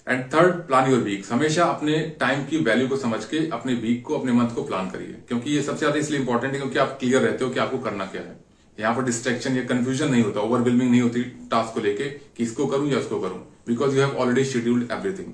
And 0.07 0.25
third 0.35 0.55
plan 0.67 0.91
your 0.91 1.01
week 1.03 1.25
हमेशा 1.31 1.65
अपने 1.67 1.99
टाइम 2.21 2.45
की 2.47 2.59
वैल्यू 2.65 2.89
को 2.89 2.97
समझ 2.97 3.25
के 3.25 3.39
अपने 3.51 3.75
वीक 3.75 4.05
को, 4.07 4.19
अपने 4.19 4.33
मंथ 4.33 4.55
को 4.55 4.63
प्लान 4.65 4.91
करिए। 4.91 5.15
क्योंकि 5.29 5.51
ये 5.51 5.63
सबसे 5.63 5.79
ज़्यादा 5.79 5.99
इसलिए 5.99 6.21
इंपॉर्टेंट 6.21 6.53
है 6.53 6.59
क्योंकि 6.59 6.79
आप 6.79 6.97
क्लियर 7.01 7.23
रहते 7.23 7.45
हो 7.45 7.51
कि 7.51 7.61
आपको 7.61 7.79
करना 7.79 8.07
क्या 8.07 8.23
है। 8.23 8.37
यहाँ 8.79 8.95
पर 8.97 9.05
डिस्ट्रेक्शन 9.05 9.57
या 9.57 9.65
कंफ्यूजन 9.65 10.11
नहीं 10.11 10.23
होता 10.23 10.41
ओवरवेलमिंग 10.41 10.91
नहीं 10.91 11.01
होती 11.01 11.23
टास्क 11.51 11.75
को 11.75 11.81
लेके 11.81 12.09
कि 12.37 12.43
इसको 12.43 12.67
करूँ 12.67 12.91
या 12.91 12.99
उसको 12.99 13.21
करूँ। 13.21 13.39
Because 13.69 13.97
you 13.97 14.03
have 14.03 14.17
already 14.17 14.45
scheduled 14.45 14.91
everything 14.93 15.33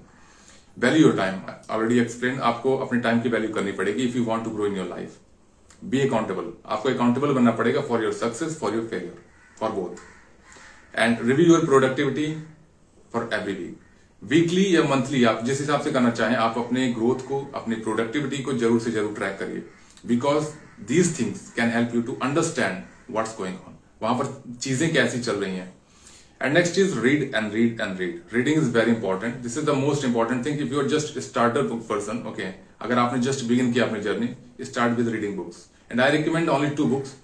value 0.77 1.03
your 1.03 1.17
time 1.17 1.41
already 1.71 1.99
explain 2.01 2.39
आपको 2.43 2.77
अपने 2.79 3.01
टाइम 3.01 3.21
की 3.21 3.29
वैल्यू 3.29 3.53
करनी 3.55 3.73
पड़ेगी 3.73 4.03
if 4.03 4.17
you 4.17 4.25
want 4.25 4.45
to 4.45 4.51
grow 4.51 4.67
in 4.67 4.77
your 4.77 4.89
life 4.89 5.19
be 5.85 6.01
accountable 6.01 6.53
आपको 6.67 6.89
अकाउंटेबल 6.89 7.35
बनना 7.35 7.51
पड़ेगा 7.53 7.81
for 7.83 8.03
your 8.03 8.13
success 8.15 8.59
for 8.59 8.75
your 8.75 8.87
failure 8.87 9.23
for 9.61 9.71
both 9.73 10.99
and 10.99 11.19
review 11.23 11.47
your 11.47 11.65
productivity 11.67 12.35
for 13.13 13.29
every 13.33 13.55
week 13.55 13.82
weekly 14.23 14.65
या 14.75 14.83
monthly 14.85 15.23
आप 15.25 15.45
जिस 15.45 15.61
हिसाब 15.61 15.81
से 15.83 15.91
करना 15.93 16.11
चाहें, 16.11 16.37
आप 16.37 16.59
अपने 16.59 16.87
ग्रोथ 16.93 17.27
को, 17.29 17.39
अपनी 17.55 17.75
प्रोडक्टिविटी 17.77 18.43
को 18.43 18.53
ज़रूर 18.55 18.81
से 18.81 18.91
ज़रूर 18.91 19.15
ट्रैक 19.15 19.37
करिए। 19.39 19.63
Because 20.07 20.45
these 20.89 21.19
things 21.19 21.41
can 21.57 21.71
help 21.71 21.95
you 21.95 22.03
to 22.03 22.17
understand 22.23 22.83
what's 23.11 23.37
going 23.39 23.55
on 23.57 23.79
वहाँ 24.03 24.15
पर 24.19 24.59
चीज़ें 24.61 24.93
कैसी 24.93 25.21
चल 25.21 25.37
रही 25.37 25.57
हैं। 25.57 25.73
And 26.41 26.55
next 26.55 26.79
is 26.79 26.99
read 26.99 27.23
and 27.35 27.53
read 27.55 27.81
and 27.81 27.99
read 28.01 28.21
reading 28.35 28.59
is 28.59 28.71
very 28.77 28.91
important 28.91 29.35
this 29.43 29.59
is 29.59 29.65
the 29.67 29.75
most 29.79 30.05
important 30.05 30.45
thing 30.47 30.61
if 30.61 30.73
you 30.73 30.81
are 30.81 30.87
just 30.89 31.19
starter 31.29 31.63
person 31.91 32.23
okay 32.29 32.47
अगर 32.81 32.99
आपने 32.99 33.21
just 33.23 33.45
begin 33.49 33.73
किया 33.73 33.85
अपनी 33.87 34.01
journey 34.01 34.29
start 34.65 34.97
with 34.99 35.09
reading 35.09 35.37
books 35.37 35.67
and 35.91 36.01
I 36.01 36.11
recommend 36.11 36.49
only 36.49 36.71
two 36.77 36.85
books 36.87 37.15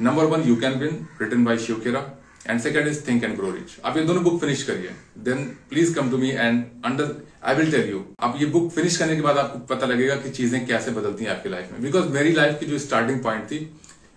number 0.00 0.24
one 0.26 0.48
you 0.48 0.56
can 0.56 0.78
win 0.78 1.06
written 1.22 1.44
bye 1.44 1.58
शिवकेरा 1.58 2.00
and 2.46 2.60
second 2.60 2.88
is 2.88 3.00
think 3.08 3.24
and 3.24 3.36
grow 3.36 3.50
rich 3.50 3.76
आप 3.84 3.96
ये 3.96 4.02
दोनों 4.04 4.22
book 4.24 4.40
finish 4.40 4.62
करिए। 4.62 4.90
Then 5.24 5.44
please 5.70 5.94
come 5.94 6.10
to 6.10 6.18
me 6.18 6.30
and 6.30 6.64
under 6.84 7.14
I 7.44 7.54
will 7.54 7.70
tell 7.72 7.90
you 7.90 8.04
आप 8.20 8.36
ये 8.40 8.46
book 8.48 8.70
finish 8.72 8.96
करने 8.96 9.16
के 9.16 9.22
बाद 9.22 9.38
आपको 9.38 9.58
पता 9.74 9.86
लगेगा 9.86 10.16
कि 10.16 10.30
चीज़ें 10.30 10.66
कैसे 10.66 10.90
बदलती 10.90 11.24
हैं 11.24 11.30
आपकी 11.30 11.48
लाइफ 11.48 11.72
में। 11.72 11.82
बिकॉज़ 11.82 12.08
मेरी 12.12 12.32
लाइफ 12.32 12.58
की 12.60 12.66
जो 12.66 12.78
स्टार्टिंग 12.78 13.22
पॉइंट 13.22 13.44
थी, 13.44 13.58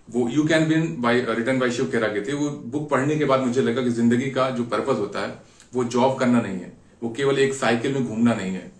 वो 0.08 0.28
you 0.30 0.44
can 0.44 0.68
win 0.68 0.94
by 1.02 1.20
written 1.30 1.58
by 1.58 1.70
Shiv 1.70 1.90
Khera 1.92 2.08
के 2.08 2.20
थे। 2.22 2.32
वो 2.34 2.50
बुक 2.68 2.88
पढ़ने 2.90 3.16
के 3.16 3.24
बाद 3.24 3.40
मुझे 3.40 3.62
लगा 3.62 3.82
कि 3.82 3.90
ज़िंदगी 3.92 4.30
का 4.30 4.50
जो 4.50 4.64
पर्पज 4.66 4.98
होता 4.98 5.20
है, 5.20 5.34
वो 5.74 5.84
जॉब 5.86 6.18
करना 6.18 6.40
नहीं 6.40 6.60
है। 6.60 6.72
वो 7.02 7.10
केवल 7.16 7.38
एक 7.38 7.54
साइकिल 7.54 7.94
में 7.94 8.04
घूमना 8.04 8.34
नहीं 8.34 8.52
है। 8.52 8.70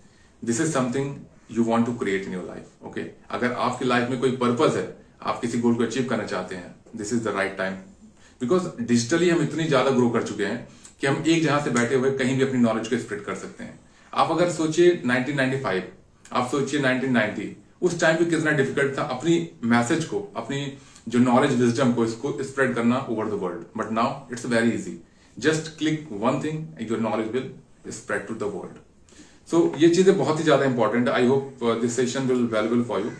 This 0.41 0.61
is 0.61 0.71
something 0.71 1.15
you 1.51 1.63
want 1.63 1.85
to 1.85 1.93
create 1.95 2.25
in 2.25 2.33
your 2.33 2.45
life 2.45 2.85
okay 2.85 3.01
अगर 3.31 3.51
आपकी 3.65 3.85
लाइफ 3.85 4.09
में 4.09 4.19
कोई 4.19 4.31
पर्पज 4.37 4.77
है, 4.77 4.87
आप 5.21 5.39
किसी 5.41 5.59
गोल 5.59 5.75
को 5.75 5.83
अचीव 5.83 6.05
करना 6.09 6.23
चाहते 6.25 6.55
हैं 6.55 6.75
this 6.95 7.13
is 7.13 7.23
the 7.23 7.33
right 7.35 7.57
time 7.57 7.75
because 8.41 8.67
digitally 8.81 9.29
हम 9.29 9.41
इतनी 9.41 9.63
ज़्यादा 9.65 9.91
ग्रो 9.91 10.09
कर 10.09 10.23
चुके 10.23 10.45
हैं 10.45 10.67
कि 11.01 11.07
हम 11.07 11.23
एक 11.27 11.43
जहाँ 11.43 11.61
से 11.63 11.69
बैठे 11.71 11.95
हुए 11.95 12.11
कहीं 12.17 12.35
भी 12.37 12.43
अपनी 12.43 12.59
नॉलेज 12.59 12.87
को 12.87 12.97
स्प्रेड 12.97 13.23
कर 13.23 13.35
सकते 13.35 13.63
हैं। 13.63 13.79
आप 14.13 14.31
अगर 14.31 14.49
सोचिए 14.51 14.91
1995 15.05 15.81
आप 16.31 16.47
सोचिए 16.51 16.81
1990 16.81 17.47
उस 17.81 17.99
टाइम 18.01 18.17
पे 18.17 18.25
कितना 18.25 18.51
डिफ़िकल्ट 18.51 18.97
था 18.97 19.01
अपनी 19.15 19.35
मैसेज 19.65 20.05
को, 20.05 20.19
अपनी 20.35 20.77
जो 21.07 21.19
नॉलेज 21.19 21.51
विजडम 21.61 21.93
को, 21.93 22.05
इसको 22.05 22.43
स्प्रेड 22.43 22.73
करना 22.75 23.05
over 23.09 23.25
the 23.25 23.39
world 23.41 23.63
but 23.77 23.91
now 23.91 24.33
it's 24.33 24.45
very 24.45 24.71
easy 24.71 24.99
just 25.37 25.77
click 25.77 26.07
one 26.11 26.41
thing 26.43 26.91
your 26.91 26.99
knowledge 26.99 27.31
will 27.31 27.51
spread 27.91 28.27
to 28.27 28.33
the 28.35 28.51
world 28.55 28.85
so 29.49 29.73
ये 29.77 29.89
चीज़ें 29.89 30.17
बहुत 30.17 30.39
ही 30.39 30.43
ज़्यादा 30.43 30.65
important 30.65 31.09
I 31.09 31.27
hope 31.27 31.63
this 31.81 31.95
session 31.95 32.27
will 32.27 32.45
valuable 32.47 32.83
for 32.83 33.01
you 33.01 33.11